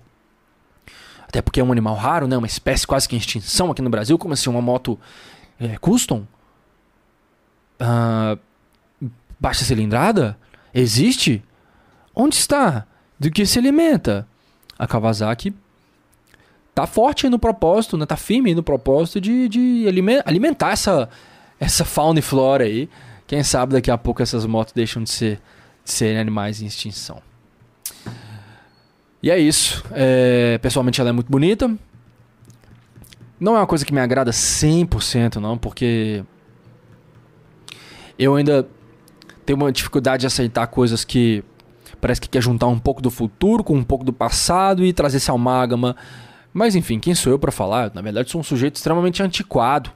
Até 1.34 1.42
porque 1.42 1.58
é 1.58 1.64
um 1.64 1.72
animal 1.72 1.96
raro, 1.96 2.28
né? 2.28 2.36
Uma 2.38 2.46
espécie 2.46 2.86
quase 2.86 3.08
que 3.08 3.16
em 3.16 3.18
extinção 3.18 3.68
aqui 3.68 3.82
no 3.82 3.90
Brasil. 3.90 4.16
Como 4.16 4.32
assim? 4.32 4.48
Uma 4.48 4.62
moto 4.62 4.96
é, 5.58 5.76
custom? 5.78 6.24
Uh, 7.80 8.38
baixa 9.40 9.64
cilindrada? 9.64 10.38
Existe? 10.72 11.42
Onde 12.14 12.36
está? 12.36 12.86
Do 13.18 13.32
que 13.32 13.44
se 13.44 13.58
alimenta? 13.58 14.28
A 14.78 14.86
Kawasaki 14.86 15.52
tá 16.72 16.86
forte 16.86 17.28
no 17.28 17.36
propósito, 17.36 17.96
né? 17.96 18.06
Tá 18.06 18.16
firme 18.16 18.54
no 18.54 18.62
propósito 18.62 19.20
de, 19.20 19.48
de 19.48 19.86
alimentar 20.24 20.70
essa, 20.70 21.08
essa 21.58 21.84
fauna 21.84 22.20
e 22.20 22.22
flora 22.22 22.62
aí. 22.62 22.88
Quem 23.26 23.42
sabe 23.42 23.72
daqui 23.72 23.90
a 23.90 23.98
pouco 23.98 24.22
essas 24.22 24.46
motos 24.46 24.72
deixam 24.72 25.02
de 25.02 25.10
ser, 25.10 25.40
de 25.84 25.90
ser 25.90 26.16
animais 26.16 26.62
em 26.62 26.66
extinção. 26.66 27.20
E 29.24 29.30
é 29.30 29.38
isso. 29.38 29.82
É, 29.90 30.58
pessoalmente 30.58 31.00
ela 31.00 31.08
é 31.08 31.12
muito 31.12 31.32
bonita. 31.32 31.74
Não 33.40 33.56
é 33.56 33.60
uma 33.60 33.66
coisa 33.66 33.82
que 33.82 33.94
me 33.94 33.98
agrada 33.98 34.30
100% 34.30 35.36
não, 35.36 35.56
porque 35.56 36.22
eu 38.18 38.34
ainda 38.34 38.68
tenho 39.46 39.58
uma 39.58 39.72
dificuldade 39.72 40.20
de 40.20 40.26
aceitar 40.26 40.66
coisas 40.66 41.06
que 41.06 41.42
parece 42.02 42.20
que 42.20 42.28
quer 42.28 42.42
juntar 42.42 42.66
um 42.66 42.78
pouco 42.78 43.00
do 43.00 43.10
futuro 43.10 43.64
com 43.64 43.74
um 43.74 43.82
pouco 43.82 44.04
do 44.04 44.12
passado 44.12 44.84
e 44.84 44.92
trazer 44.92 45.16
esse 45.16 45.30
amálgama. 45.30 45.96
Mas 46.52 46.76
enfim, 46.76 47.00
quem 47.00 47.14
sou 47.14 47.32
eu 47.32 47.38
para 47.38 47.50
falar? 47.50 47.92
Na 47.94 48.02
verdade, 48.02 48.30
sou 48.30 48.42
um 48.42 48.44
sujeito 48.44 48.76
extremamente 48.76 49.22
antiquado. 49.22 49.90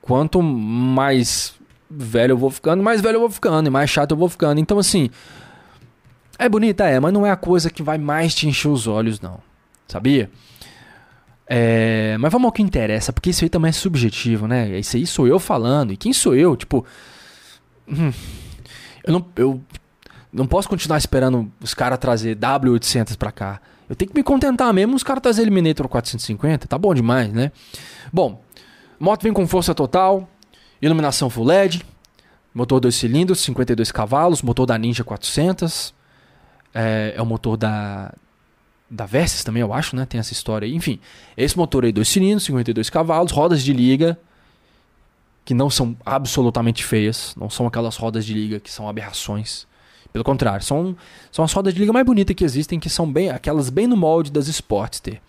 Quanto 0.00 0.40
mais 0.40 1.54
velho 1.90 2.34
eu 2.34 2.38
vou 2.38 2.50
ficando, 2.50 2.84
mais 2.84 3.00
velho 3.00 3.16
eu 3.16 3.20
vou 3.20 3.30
ficando, 3.30 3.66
e 3.66 3.70
mais 3.70 3.90
chato 3.90 4.12
eu 4.12 4.16
vou 4.16 4.28
ficando. 4.28 4.60
Então, 4.60 4.78
assim, 4.78 5.10
é 6.38 6.48
bonita, 6.48 6.84
é, 6.84 6.98
mas 6.98 7.12
não 7.12 7.26
é 7.26 7.30
a 7.30 7.36
coisa 7.36 7.70
que 7.70 7.82
vai 7.82 7.98
mais 7.98 8.34
te 8.34 8.48
encher 8.48 8.68
os 8.68 8.86
olhos, 8.86 9.20
não. 9.20 9.38
Sabia? 9.86 10.30
É, 11.46 12.16
mas 12.18 12.32
vamos 12.32 12.46
ao 12.46 12.52
que 12.52 12.62
interessa, 12.62 13.12
porque 13.12 13.30
isso 13.30 13.44
aí 13.44 13.50
também 13.50 13.68
é 13.68 13.72
subjetivo, 13.72 14.46
né? 14.46 14.78
Isso 14.78 14.96
aí 14.96 15.06
sou 15.06 15.26
eu 15.26 15.38
falando. 15.38 15.92
E 15.92 15.96
quem 15.96 16.12
sou 16.12 16.34
eu? 16.34 16.56
Tipo. 16.56 16.84
Hum, 17.86 18.12
eu, 19.04 19.12
não, 19.12 19.26
eu 19.36 19.60
não 20.32 20.46
posso 20.46 20.68
continuar 20.68 20.98
esperando 20.98 21.50
os 21.60 21.74
caras 21.74 21.98
trazer 21.98 22.36
W800 22.36 23.16
pra 23.16 23.30
cá. 23.30 23.60
Eu 23.88 23.94
tenho 23.94 24.10
que 24.10 24.16
me 24.16 24.22
contentar 24.24 24.72
mesmo 24.72 24.96
os 24.96 25.02
caras 25.02 25.22
trazer 25.22 25.42
Eliminator 25.42 25.86
450. 25.86 26.66
Tá 26.66 26.78
bom 26.78 26.94
demais, 26.94 27.30
né? 27.32 27.52
Bom, 28.12 28.42
moto 28.98 29.22
vem 29.22 29.32
com 29.32 29.46
força 29.46 29.74
total, 29.74 30.26
iluminação 30.80 31.28
full 31.28 31.44
LED, 31.44 31.84
motor 32.54 32.80
2 32.80 32.94
cilindros, 32.94 33.40
52 33.40 33.92
cavalos, 33.92 34.40
motor 34.40 34.64
da 34.64 34.78
Ninja 34.78 35.04
400. 35.04 35.92
É, 36.74 37.14
é 37.16 37.22
o 37.22 37.26
motor 37.26 37.56
da, 37.56 38.12
da 38.90 39.06
Versys 39.06 39.44
também, 39.44 39.60
eu 39.60 39.72
acho, 39.72 39.96
né? 39.96 40.04
Tem 40.04 40.18
essa 40.18 40.32
história 40.32 40.66
aí. 40.66 40.74
Enfim, 40.74 41.00
esse 41.36 41.56
motor 41.56 41.84
aí, 41.84 41.92
dois 41.92 42.08
cilindros, 42.08 42.44
52 42.44 42.90
cavalos, 42.90 43.32
rodas 43.32 43.62
de 43.62 43.72
liga, 43.72 44.18
que 45.44 45.54
não 45.54 45.70
são 45.70 45.96
absolutamente 46.04 46.84
feias. 46.84 47.34
Não 47.36 47.48
são 47.48 47.66
aquelas 47.66 47.96
rodas 47.96 48.24
de 48.24 48.34
liga 48.34 48.60
que 48.60 48.70
são 48.70 48.88
aberrações. 48.88 49.66
Pelo 50.12 50.24
contrário, 50.24 50.64
são, 50.64 50.96
são 51.32 51.44
as 51.44 51.52
rodas 51.52 51.74
de 51.74 51.80
liga 51.80 51.92
mais 51.92 52.06
bonitas 52.06 52.36
que 52.36 52.44
existem, 52.44 52.78
que 52.78 52.88
são 52.88 53.10
bem 53.10 53.30
aquelas 53.30 53.68
bem 53.68 53.86
no 53.86 53.96
molde 53.96 54.30
das 54.30 54.46
Sportster. 54.46 55.20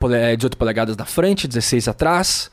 18 0.00 0.56
polegadas 0.56 0.96
na 0.96 1.04
frente, 1.04 1.48
16 1.48 1.88
atrás. 1.88 2.50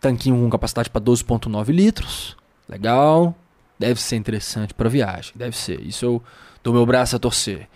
Tanquinho 0.00 0.36
com 0.36 0.50
capacidade 0.50 0.90
para 0.90 1.00
12,9 1.00 1.72
litros. 1.72 2.36
Legal. 2.68 3.34
Deve 3.78 4.00
ser 4.00 4.16
interessante 4.16 4.74
para 4.74 4.88
viagem. 4.88 5.32
Deve 5.34 5.56
ser. 5.56 5.80
Isso 5.80 6.04
eu 6.04 6.22
do 6.62 6.72
meu 6.72 6.86
braço 6.86 7.16
a 7.16 7.18
torcer. 7.18 7.68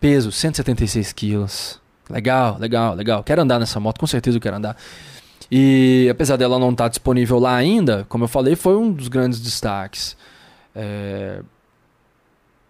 Peso, 0.00 0.32
176 0.32 1.12
quilos. 1.12 1.80
Legal, 2.10 2.58
legal, 2.58 2.94
legal. 2.94 3.22
Quero 3.22 3.42
andar 3.42 3.58
nessa 3.58 3.78
moto, 3.78 4.00
com 4.00 4.06
certeza 4.06 4.36
eu 4.36 4.40
quero 4.40 4.56
andar. 4.56 4.76
E 5.50 6.08
apesar 6.10 6.36
dela 6.36 6.58
não 6.58 6.70
estar 6.70 6.84
tá 6.84 6.88
disponível 6.88 7.38
lá 7.38 7.54
ainda, 7.54 8.04
como 8.08 8.24
eu 8.24 8.28
falei, 8.28 8.56
foi 8.56 8.76
um 8.76 8.92
dos 8.92 9.08
grandes 9.08 9.40
destaques. 9.40 10.16
É... 10.74 11.42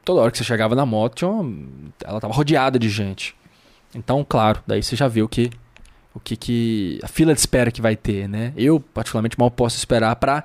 Toda 0.05 0.21
hora 0.21 0.31
que 0.31 0.39
você 0.39 0.45
chegava 0.45 0.75
na 0.75 0.85
moto, 0.85 1.29
uma... 1.29 1.59
ela 2.05 2.19
estava 2.19 2.35
rodeada 2.35 2.79
de 2.79 2.89
gente. 2.89 3.35
Então, 3.95 4.25
claro, 4.29 4.63
daí 4.67 4.83
você 4.83 4.97
já 4.97 5.07
viu 5.09 5.29
que 5.29 5.51
o 6.15 6.21
que, 6.21 6.37
que 6.37 7.01
a 7.03 7.09
fila 7.09 7.33
de 7.33 7.41
espera 7.41 7.71
que 7.71 7.81
vai 7.81 7.97
ter, 7.97 8.29
né? 8.29 8.53
Eu 8.57 8.81
particularmente 8.81 9.39
mal 9.39 9.51
posso 9.51 9.77
esperar 9.77 10.17
para 10.17 10.45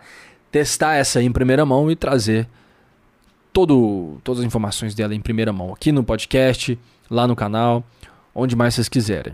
testar 0.52 0.96
essa 0.96 1.20
aí 1.20 1.26
em 1.26 1.32
primeira 1.32 1.66
mão 1.66 1.92
e 1.92 1.96
trazer 1.96 2.48
todo, 3.58 4.20
todas 4.24 4.41
as 4.41 4.46
informações 4.46 4.93
dela 4.93 5.15
em 5.15 5.20
primeira 5.20 5.52
mão, 5.52 5.74
aqui 5.74 5.91
no 5.91 6.04
podcast, 6.04 6.78
lá 7.10 7.28
no 7.28 7.36
canal, 7.36 7.84
onde 8.36 8.56
mais 8.56 8.76
vocês 8.76 8.88
quiserem. 8.88 9.34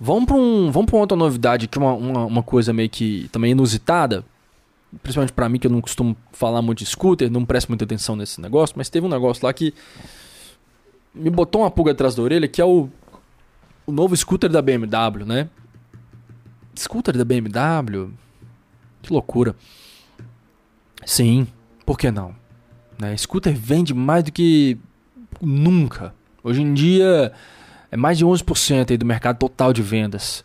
Vamos 0.00 0.24
para 0.24 0.34
um, 0.34 0.70
vamos 0.70 0.90
uma 0.90 1.00
outra 1.00 1.14
novidade 1.14 1.68
que 1.68 1.76
uma, 1.76 1.92
uma, 1.92 2.24
uma 2.24 2.42
coisa 2.42 2.72
meio 2.72 2.88
que 2.88 3.28
também 3.30 3.50
inusitada, 3.50 4.24
principalmente 5.02 5.34
para 5.34 5.46
mim 5.46 5.58
que 5.58 5.66
eu 5.66 5.70
não 5.70 5.82
costumo 5.82 6.16
falar 6.32 6.62
muito 6.62 6.78
de 6.78 6.86
scooter, 6.86 7.30
não 7.30 7.44
presto 7.44 7.68
muita 7.68 7.84
atenção 7.84 8.16
nesse 8.16 8.40
negócio, 8.40 8.76
mas 8.78 8.88
teve 8.88 9.04
um 9.04 9.10
negócio 9.10 9.44
lá 9.44 9.52
que 9.52 9.74
me 11.14 11.28
botou 11.28 11.60
uma 11.60 11.70
pulga 11.70 11.92
atrás 11.92 12.14
da 12.14 12.22
orelha, 12.22 12.48
que 12.48 12.62
é 12.62 12.64
o, 12.64 12.88
o 13.86 13.92
novo 13.92 14.16
scooter 14.16 14.48
da 14.48 14.62
BMW, 14.62 15.26
né? 15.26 15.50
Scooter 16.78 17.14
da 17.14 17.26
BMW? 17.26 18.10
Que 19.02 19.12
loucura. 19.12 19.54
Sim, 21.04 21.46
por 21.86 21.96
que 21.96 22.10
não? 22.10 22.34
Né? 22.98 23.16
Scooter 23.16 23.54
vende 23.54 23.94
mais 23.94 24.24
do 24.24 24.32
que 24.32 24.76
nunca. 25.40 26.12
Hoje 26.42 26.60
em 26.60 26.74
dia 26.74 27.32
é 27.90 27.96
mais 27.96 28.18
de 28.18 28.26
11% 28.26 28.90
aí 28.90 28.96
do 28.98 29.06
mercado 29.06 29.38
total 29.38 29.72
de 29.72 29.82
vendas 29.82 30.44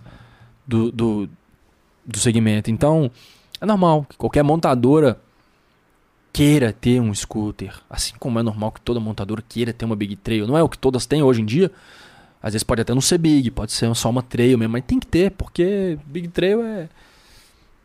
do, 0.66 0.92
do, 0.92 1.30
do 2.06 2.20
segmento. 2.20 2.70
Então 2.70 3.10
é 3.60 3.66
normal 3.66 4.06
que 4.08 4.16
qualquer 4.16 4.44
montadora 4.44 5.20
queira 6.32 6.72
ter 6.72 7.02
um 7.02 7.14
scooter. 7.14 7.74
Assim 7.90 8.14
como 8.20 8.40
é 8.40 8.44
normal 8.44 8.72
que 8.72 8.82
toda 8.82 9.00
montadora 9.00 9.44
queira 9.48 9.74
ter 9.74 9.86
uma 9.86 9.96
Big 9.96 10.16
Trail. 10.16 10.48
Não 10.48 10.58
é 10.58 10.64
o 10.64 10.70
que 10.70 10.78
todas 10.78 11.06
têm 11.06 11.24
hoje 11.24 11.42
em 11.42 11.46
dia. 11.46 11.72
Às 12.42 12.54
vezes 12.54 12.64
pode 12.64 12.82
até 12.82 12.94
não 12.94 13.02
ser 13.02 13.18
Big, 13.18 13.52
pode 13.52 13.72
ser 13.72 13.94
só 13.96 14.10
uma 14.10 14.24
Trail 14.24 14.58
mesmo, 14.58 14.74
mas 14.74 14.84
tem 14.84 15.00
que 15.00 15.06
ter, 15.06 15.32
porque 15.32 15.98
Big 16.06 16.28
Trail 16.30 16.64
é, 16.64 16.90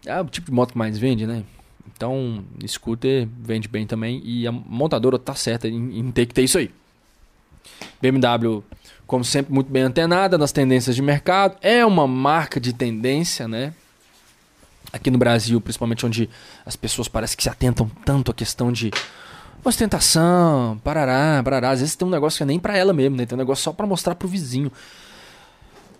é 0.07 0.21
o 0.21 0.25
tipo 0.25 0.47
de 0.47 0.53
moto 0.53 0.73
que 0.73 0.79
mais 0.79 0.97
vende, 0.97 1.27
né? 1.27 1.45
Então, 1.95 2.45
scooter 2.67 3.29
vende 3.41 3.69
bem 3.69 3.87
também 3.87 4.21
e 4.25 4.47
a 4.47 4.53
montadora 4.53 5.19
tá 5.19 5.35
certa 5.35 5.69
em, 5.69 5.99
em 5.99 6.11
ter 6.11 6.27
que 6.27 6.35
ter 6.35 6.43
isso 6.43 6.59
aí. 6.59 6.71
BMW, 8.01 8.63
como 9.07 9.25
sempre, 9.25 9.53
muito 9.53 9.71
bem 9.71 9.83
antenada 9.83 10.37
nas 10.37 10.53
tendências 10.53 10.97
de 10.97 11.03
mercado. 11.03 11.57
É 11.61 11.85
uma 11.85 12.07
marca 12.07 12.61
de 12.61 12.73
tendência, 12.73 13.47
né? 13.49 13.73
Aqui 14.93 15.11
no 15.11 15.19
Brasil, 15.19 15.61
principalmente 15.61 16.07
onde 16.07 16.31
as 16.65 16.77
pessoas 16.77 17.09
parecem 17.09 17.37
que 17.37 17.43
se 17.43 17.49
atentam 17.49 17.91
tanto 18.05 18.31
à 18.31 18.35
questão 18.35 18.71
de 18.71 18.91
ostentação, 19.65 20.81
parará, 20.83 21.43
parará. 21.43 21.71
Às 21.71 21.81
vezes 21.81 21.97
tem 21.97 22.07
um 22.07 22.11
negócio 22.11 22.39
que 22.39 22.43
é 22.43 22.47
nem 22.47 22.59
para 22.59 22.77
ela 22.77 22.93
mesmo, 22.93 23.17
né? 23.17 23.27
Tem 23.27 23.37
um 23.37 23.39
negócio 23.39 23.65
só 23.65 23.73
para 23.73 23.87
mostrar 23.87 24.15
pro 24.15 24.29
vizinho. 24.29 24.71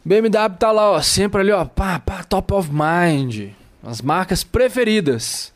BMW 0.05 0.31
tá 0.59 0.71
lá, 0.71 0.93
ó, 0.93 1.03
sempre 1.03 1.41
ali, 1.41 1.51
ó, 1.51 1.65
pá, 1.65 1.99
pá, 1.99 2.23
top 2.23 2.55
of 2.55 2.71
mind. 2.73 3.51
As 3.83 4.01
marcas 4.01 4.45
preferidas 4.45 5.53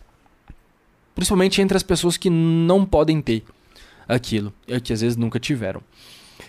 Principalmente 1.20 1.60
entre 1.60 1.76
as 1.76 1.82
pessoas 1.82 2.16
que 2.16 2.30
não 2.30 2.86
podem 2.86 3.20
ter 3.20 3.44
aquilo, 4.08 4.50
e 4.66 4.80
que 4.80 4.90
às 4.90 5.02
vezes 5.02 5.18
nunca 5.18 5.38
tiveram. 5.38 5.82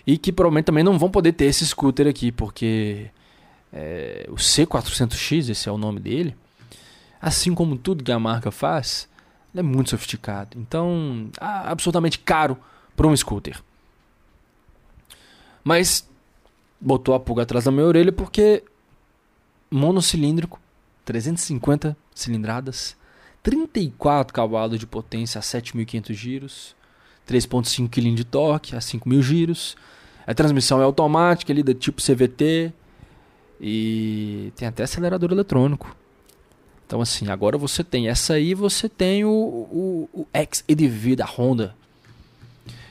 E 0.08 0.18
que 0.18 0.32
provavelmente 0.32 0.64
também 0.64 0.82
não 0.82 0.98
vão 0.98 1.12
poder 1.12 1.34
ter 1.34 1.44
esse 1.44 1.68
scooter 1.68 2.08
aqui, 2.08 2.32
porque 2.32 3.12
é, 3.74 4.26
o 4.30 4.36
C400X, 4.36 5.50
esse 5.50 5.68
é 5.68 5.72
o 5.74 5.78
nome 5.78 6.00
dele, 6.00 6.38
assim 7.22 7.54
como 7.54 7.78
tudo 7.78 8.02
que 8.02 8.14
a 8.14 8.18
marca 8.18 8.50
faz, 8.50 9.10
é 9.54 9.62
muito 9.62 9.90
sofisticado. 9.90 10.58
Então, 10.58 11.30
absolutamente 11.38 12.18
caro 12.20 12.58
para 12.96 13.08
um 13.08 13.18
scooter. 13.18 13.62
Mas 15.66 16.10
botou 16.80 17.14
a 17.14 17.20
pulga 17.20 17.44
atrás 17.44 17.66
da 17.66 17.72
minha 17.72 17.86
orelha 17.86 18.14
porque 18.14 18.64
monocilíndrico, 19.70 20.62
350 21.04 21.98
cilindradas, 22.16 22.96
34 23.44 24.34
cavalos 24.34 24.80
de 24.80 24.86
potência 24.86 25.40
a 25.40 25.42
7.500 25.42 26.14
giros, 26.14 26.76
3.5 27.28 27.90
kg 27.90 28.14
de 28.14 28.24
torque 28.24 28.76
a 28.76 28.80
5.000 28.80 29.22
giros. 29.22 29.76
A 30.26 30.34
transmissão 30.34 30.80
é 30.80 30.84
automática 30.84 31.52
ali 31.52 31.64
do 31.64 31.74
tipo 31.74 32.02
CVT 32.02 32.72
E 33.60 34.54
tem 34.56 34.68
até 34.68 34.84
acelerador 34.84 35.32
eletrônico. 35.32 35.96
Então, 36.86 37.02
assim, 37.02 37.30
agora 37.30 37.58
você 37.58 37.84
tem 37.84 38.10
essa 38.10 38.34
aí, 38.34 38.54
você 38.54 38.90
tem 38.90 39.24
o, 39.24 39.30
o, 39.30 40.10
o 40.14 40.28
X-EDV 40.34 41.16
da 41.16 41.26
Honda. 41.26 41.76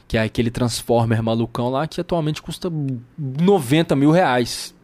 Que 0.09 0.17
é 0.17 0.23
aquele 0.23 0.51
Transformer 0.51 1.23
malucão 1.23 1.69
lá 1.69 1.87
que 1.87 2.01
atualmente 2.01 2.41
custa 2.41 2.73
90 3.19 3.95
mil 3.95 4.11
reais. 4.11 4.75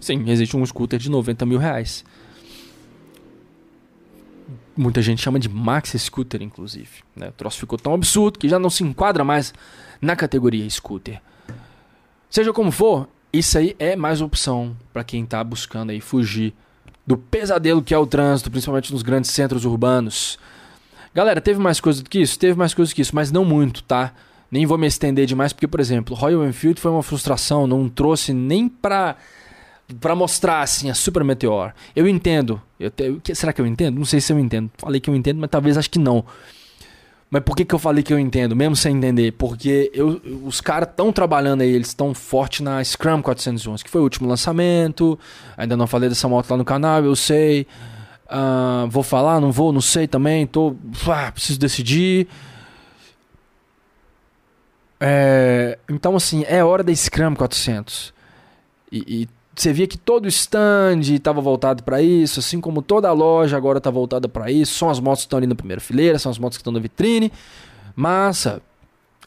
Sim, 0.00 0.28
existe 0.28 0.56
um 0.56 0.66
scooter 0.66 0.98
de 0.98 1.10
90 1.10 1.46
mil 1.46 1.58
reais. 1.58 2.04
Muita 4.76 5.02
gente 5.02 5.22
chama 5.22 5.38
de 5.38 5.48
Max 5.48 5.94
Scooter, 5.98 6.42
inclusive. 6.42 6.88
Né? 7.14 7.28
O 7.28 7.32
troço 7.32 7.58
ficou 7.58 7.78
tão 7.78 7.92
absurdo 7.92 8.38
que 8.38 8.48
já 8.48 8.58
não 8.58 8.70
se 8.70 8.82
enquadra 8.82 9.22
mais 9.22 9.52
na 10.00 10.16
categoria 10.16 10.68
scooter. 10.68 11.20
Seja 12.30 12.52
como 12.52 12.70
for, 12.70 13.08
isso 13.32 13.58
aí 13.58 13.76
é 13.78 13.94
mais 13.94 14.20
opção 14.20 14.76
para 14.92 15.04
quem 15.04 15.24
está 15.24 15.42
buscando 15.44 15.90
aí 15.90 16.00
fugir 16.00 16.54
do 17.06 17.16
pesadelo 17.16 17.82
que 17.82 17.92
é 17.92 17.98
o 17.98 18.06
trânsito, 18.06 18.50
principalmente 18.50 18.92
nos 18.92 19.02
grandes 19.02 19.30
centros 19.30 19.64
urbanos. 19.64 20.38
Galera, 21.14 21.40
teve 21.40 21.60
mais 21.60 21.80
coisa 21.80 22.02
do 22.02 22.08
que 22.08 22.20
isso? 22.20 22.38
Teve 22.38 22.58
mais 22.58 22.72
coisa 22.72 22.90
do 22.90 22.94
que 22.94 23.02
isso, 23.02 23.14
mas 23.14 23.30
não 23.30 23.44
muito, 23.44 23.82
tá? 23.82 24.14
Nem 24.50 24.66
vou 24.66 24.78
me 24.78 24.86
estender 24.86 25.26
demais, 25.26 25.52
porque, 25.52 25.66
por 25.66 25.80
exemplo, 25.80 26.14
Royal 26.14 26.46
Enfield 26.46 26.80
foi 26.80 26.90
uma 26.90 27.02
frustração, 27.02 27.66
não 27.66 27.88
trouxe 27.88 28.32
nem 28.32 28.68
pra, 28.68 29.16
pra 30.00 30.14
mostrar, 30.14 30.62
assim, 30.62 30.90
a 30.90 30.94
Super 30.94 31.24
Meteor. 31.24 31.72
Eu 31.94 32.08
entendo. 32.08 32.60
Eu 32.78 32.90
te, 32.90 33.34
será 33.34 33.52
que 33.52 33.60
eu 33.60 33.66
entendo? 33.66 33.98
Não 33.98 34.04
sei 34.04 34.20
se 34.20 34.32
eu 34.32 34.38
entendo. 34.38 34.70
Falei 34.78 35.00
que 35.00 35.10
eu 35.10 35.14
entendo, 35.14 35.38
mas 35.38 35.50
talvez 35.50 35.76
acho 35.76 35.90
que 35.90 35.98
não. 35.98 36.24
Mas 37.30 37.42
por 37.42 37.56
que, 37.56 37.64
que 37.64 37.74
eu 37.74 37.78
falei 37.78 38.02
que 38.02 38.12
eu 38.12 38.18
entendo, 38.18 38.54
mesmo 38.54 38.76
sem 38.76 38.94
entender? 38.94 39.32
Porque 39.32 39.90
eu, 39.94 40.20
os 40.44 40.60
caras 40.60 40.86
estão 40.86 41.10
trabalhando 41.10 41.62
aí, 41.62 41.70
eles 41.70 41.88
estão 41.88 42.12
forte 42.12 42.62
na 42.62 42.84
Scrum 42.84 43.22
411, 43.22 43.82
que 43.82 43.88
foi 43.88 44.02
o 44.02 44.04
último 44.04 44.28
lançamento. 44.28 45.18
Ainda 45.56 45.74
não 45.74 45.86
falei 45.86 46.10
dessa 46.10 46.28
moto 46.28 46.50
lá 46.50 46.58
no 46.58 46.64
canal, 46.64 47.02
eu 47.02 47.16
sei. 47.16 47.66
Uh, 48.26 48.86
vou 48.90 49.02
falar, 49.02 49.40
não 49.40 49.50
vou, 49.50 49.72
não 49.72 49.80
sei 49.80 50.06
também. 50.06 50.46
Tô, 50.46 50.76
preciso 51.32 51.58
decidir. 51.58 52.28
É, 55.00 55.78
então, 55.88 56.14
assim, 56.14 56.44
é 56.46 56.62
hora 56.62 56.84
da 56.84 56.94
Scrum 56.94 57.34
400. 57.34 58.12
E, 58.92 59.22
e 59.22 59.28
você 59.54 59.72
via 59.72 59.86
que 59.86 59.98
todo 59.98 60.26
stand 60.28 61.00
estava 61.00 61.40
voltado 61.40 61.82
para 61.82 62.00
isso, 62.00 62.40
assim 62.40 62.60
como 62.60 62.80
toda 62.80 63.08
a 63.08 63.12
loja 63.12 63.56
agora 63.56 63.78
está 63.78 63.90
voltada 63.90 64.28
para 64.28 64.50
isso. 64.50 64.74
São 64.74 64.88
as 64.88 64.98
motos 64.98 65.22
que 65.22 65.26
estão 65.26 65.36
ali 65.36 65.46
na 65.46 65.54
primeira 65.54 65.80
fileira, 65.80 66.18
são 66.18 66.30
as 66.30 66.38
motos 66.38 66.56
que 66.56 66.62
estão 66.62 66.72
na 66.72 66.80
vitrine. 66.80 67.30
Massa. 67.94 68.62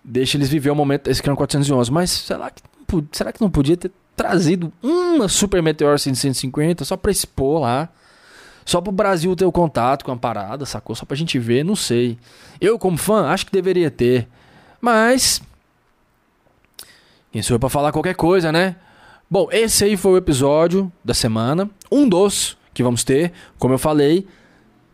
Deixa 0.04 0.38
eles 0.38 0.50
viver 0.50 0.72
o 0.72 0.76
momento 0.76 1.06
da 1.06 1.14
Scrum 1.14 1.36
411. 1.36 1.92
Mas 1.92 2.10
será 2.10 2.50
que, 2.50 2.62
será 3.12 3.32
que 3.32 3.42
não 3.42 3.50
podia 3.50 3.78
ter 3.78 3.92
trazido 4.16 4.72
uma 4.82 5.28
Super 5.28 5.62
Meteor 5.62 6.00
150 6.00 6.86
só 6.86 6.98
para 6.98 7.12
expor 7.12 7.62
lá? 7.62 7.90
Só 8.66 8.82
para 8.82 8.90
o 8.90 8.94
Brasil 8.94 9.36
ter 9.36 9.46
o 9.46 9.52
contato 9.52 10.04
com 10.04 10.12
a 10.12 10.18
parada, 10.18 10.66
sacou? 10.66 10.96
Só 10.96 11.06
para 11.06 11.14
a 11.14 11.18
gente 11.18 11.38
ver, 11.38 11.64
não 11.64 11.76
sei. 11.76 12.18
Eu, 12.60 12.80
como 12.80 12.98
fã, 12.98 13.28
acho 13.28 13.46
que 13.46 13.52
deveria 13.52 13.92
ter. 13.92 14.28
Mas. 14.82 15.40
Quem 17.32 17.44
sou 17.44 17.56
eu 17.56 17.60
para 17.60 17.70
falar 17.70 17.92
qualquer 17.92 18.16
coisa, 18.16 18.52
né? 18.52 18.76
Bom, 19.30 19.48
esse 19.52 19.84
aí 19.84 19.98
foi 19.98 20.12
o 20.12 20.18
episódio 20.18 20.92
da 21.04 21.14
semana. 21.14 21.70
Um 21.92 22.08
dos 22.08 22.56
que 22.74 22.84
vamos 22.84 23.04
ter, 23.04 23.32
como 23.58 23.74
eu 23.74 23.80
falei. 23.80 24.28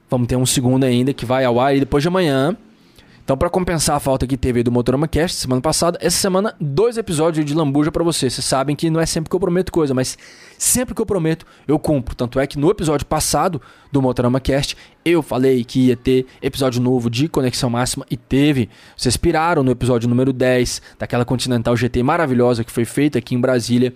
Vamos 0.09 0.27
ter 0.27 0.37
um 0.37 0.45
segundo 0.45 0.85
ainda 0.85 1.13
que 1.13 1.25
vai 1.25 1.43
ao 1.43 1.59
ar 1.59 1.77
depois 1.77 2.01
de 2.01 2.07
amanhã. 2.07 2.55
Então, 3.23 3.37
para 3.37 3.49
compensar 3.49 3.95
a 3.95 3.99
falta 3.99 4.25
que 4.25 4.35
teve 4.35 4.63
do 4.63 4.71
Motorama 4.71 5.07
Cast 5.07 5.37
semana 5.37 5.61
passada, 5.61 5.97
essa 6.01 6.17
semana, 6.17 6.55
dois 6.59 6.97
episódios 6.97 7.45
de 7.45 7.53
lambuja 7.53 7.91
para 7.91 8.03
vocês. 8.03 8.33
Vocês 8.33 8.45
sabem 8.45 8.75
que 8.75 8.89
não 8.89 8.99
é 8.99 9.05
sempre 9.05 9.29
que 9.29 9.35
eu 9.35 9.39
prometo 9.39 9.71
coisa, 9.71 9.93
mas 9.93 10.17
sempre 10.57 10.93
que 10.93 11.01
eu 11.01 11.05
prometo, 11.05 11.45
eu 11.67 11.77
cumpro. 11.77 12.15
Tanto 12.15 12.39
é 12.39 12.47
que 12.47 12.57
no 12.57 12.69
episódio 12.69 13.05
passado 13.05 13.61
do 13.91 14.01
Motorama 14.01 14.39
Cast, 14.39 14.75
eu 15.05 15.21
falei 15.21 15.63
que 15.63 15.87
ia 15.87 15.95
ter 15.95 16.25
episódio 16.41 16.81
novo 16.81 17.09
de 17.09 17.27
Conexão 17.27 17.69
Máxima 17.69 18.05
e 18.09 18.17
teve. 18.17 18.69
Vocês 18.97 19.15
piraram 19.17 19.63
no 19.63 19.71
episódio 19.71 20.09
número 20.09 20.33
10 20.33 20.81
daquela 20.97 21.23
Continental 21.23 21.75
GT 21.75 22.03
maravilhosa 22.03 22.63
que 22.63 22.71
foi 22.71 22.85
feita 22.85 23.19
aqui 23.19 23.35
em 23.35 23.39
Brasília. 23.39 23.93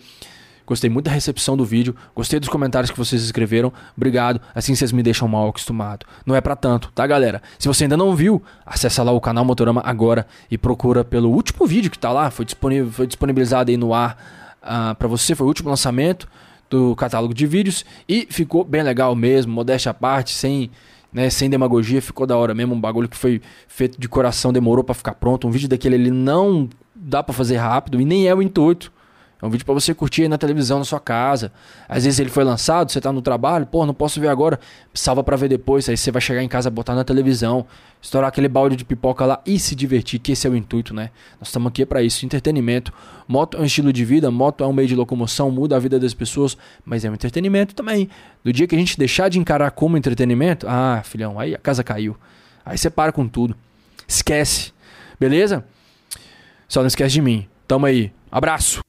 Gostei 0.65 0.89
muito 0.89 1.05
da 1.05 1.11
recepção 1.11 1.55
do 1.55 1.63
vídeo, 1.63 1.95
gostei 2.15 2.39
dos 2.39 2.49
comentários 2.49 2.89
que 2.89 2.97
vocês 2.97 3.23
escreveram. 3.23 3.71
Obrigado. 3.95 4.41
Assim 4.53 4.73
vocês 4.73 4.91
me 4.91 5.03
deixam 5.03 5.27
mal 5.27 5.47
acostumado. 5.47 6.05
Não 6.25 6.35
é 6.35 6.41
para 6.41 6.55
tanto, 6.55 6.91
tá, 6.93 7.05
galera? 7.05 7.41
Se 7.59 7.67
você 7.67 7.83
ainda 7.83 7.95
não 7.95 8.15
viu, 8.15 8.41
acessa 8.65 9.03
lá 9.03 9.11
o 9.11 9.21
canal 9.21 9.45
Motorama 9.45 9.81
agora 9.85 10.25
e 10.49 10.57
procura 10.57 11.03
pelo 11.03 11.29
último 11.29 11.67
vídeo 11.67 11.91
que 11.91 11.99
tá 11.99 12.11
lá, 12.11 12.31
foi, 12.31 12.45
disponível, 12.45 12.91
foi 12.91 13.05
disponibilizado 13.05 13.69
aí 13.69 13.77
no 13.77 13.93
ar 13.93 14.13
uh, 14.13 14.65
ah, 14.65 14.95
para 14.97 15.07
você, 15.07 15.35
foi 15.35 15.45
o 15.45 15.47
último 15.47 15.69
lançamento 15.69 16.27
do 16.69 16.95
catálogo 16.95 17.33
de 17.33 17.45
vídeos 17.45 17.85
e 18.09 18.27
ficou 18.29 18.63
bem 18.63 18.81
legal 18.81 19.15
mesmo, 19.15 19.53
modéstia 19.53 19.91
à 19.91 19.93
parte, 19.93 20.31
sem 20.31 20.71
né, 21.13 21.29
sem 21.29 21.49
demagogia, 21.49 22.01
ficou 22.01 22.27
da 22.27 22.35
hora 22.35 22.53
mesmo, 22.53 22.75
um 22.75 22.81
bagulho 22.81 23.07
que 23.07 23.15
foi 23.15 23.41
feito 23.69 23.97
de 23.97 24.09
coração, 24.09 24.51
demorou 24.51 24.83
para 24.83 24.93
ficar 24.93 25.13
pronto, 25.13 25.47
um 25.47 25.51
vídeo 25.51 25.69
daquele 25.69 25.95
ele 25.95 26.11
não 26.11 26.67
dá 26.93 27.23
para 27.23 27.33
fazer 27.33 27.55
rápido 27.55 28.01
e 28.01 28.05
nem 28.05 28.27
é 28.27 28.35
o 28.35 28.41
intuito. 28.41 28.91
É 29.41 29.45
um 29.45 29.49
vídeo 29.49 29.65
para 29.65 29.73
você 29.73 29.93
curtir 29.93 30.23
aí 30.23 30.27
na 30.29 30.37
televisão 30.37 30.79
na 30.79 30.85
sua 30.85 30.99
casa. 30.99 31.51
Às 31.89 32.05
vezes 32.05 32.19
ele 32.19 32.29
foi 32.29 32.43
lançado, 32.43 32.91
você 32.91 33.01
tá 33.01 33.11
no 33.11 33.21
trabalho, 33.21 33.65
pô, 33.65 33.85
não 33.85 33.93
posso 33.93 34.19
ver 34.19 34.29
agora, 34.29 34.59
salva 34.93 35.23
para 35.23 35.35
ver 35.35 35.49
depois. 35.49 35.89
Aí 35.89 35.97
você 35.97 36.09
vai 36.09 36.21
chegar 36.21 36.41
em 36.41 36.47
casa, 36.47 36.69
botar 36.69 36.95
na 36.95 37.03
televisão, 37.03 37.65
estourar 38.01 38.29
aquele 38.29 38.47
balde 38.47 38.75
de 38.75 38.85
pipoca 38.85 39.25
lá 39.25 39.41
e 39.45 39.59
se 39.59 39.75
divertir, 39.75 40.19
que 40.19 40.31
esse 40.31 40.47
é 40.47 40.49
o 40.49 40.55
intuito, 40.55 40.93
né? 40.93 41.11
Nós 41.39 41.49
estamos 41.49 41.67
aqui 41.67 41.85
para 41.85 42.01
isso, 42.01 42.25
entretenimento. 42.25 42.93
Moto 43.27 43.57
é 43.57 43.59
um 43.59 43.65
estilo 43.65 43.91
de 43.91 44.05
vida, 44.05 44.31
moto 44.31 44.63
é 44.63 44.67
um 44.67 44.73
meio 44.73 44.87
de 44.87 44.95
locomoção, 44.95 45.51
muda 45.51 45.75
a 45.75 45.79
vida 45.79 45.99
das 45.99 46.13
pessoas, 46.13 46.57
mas 46.85 47.03
é 47.03 47.09
um 47.09 47.13
entretenimento 47.13 47.75
também. 47.75 48.09
Do 48.43 48.53
dia 48.53 48.65
que 48.67 48.75
a 48.75 48.79
gente 48.79 48.97
deixar 48.97 49.29
de 49.29 49.37
encarar 49.37 49.71
como 49.71 49.97
entretenimento, 49.97 50.65
ah, 50.69 51.01
filhão, 51.03 51.39
aí 51.39 51.53
a 51.53 51.59
casa 51.59 51.83
caiu. 51.83 52.15
Aí 52.65 52.77
você 52.77 52.89
para 52.89 53.11
com 53.11 53.27
tudo. 53.27 53.55
Esquece. 54.07 54.71
Beleza? 55.19 55.65
Só 56.67 56.79
não 56.79 56.87
esquece 56.87 57.13
de 57.13 57.21
mim. 57.21 57.47
Tamo 57.67 57.85
aí. 57.85 58.11
Abraço. 58.31 58.79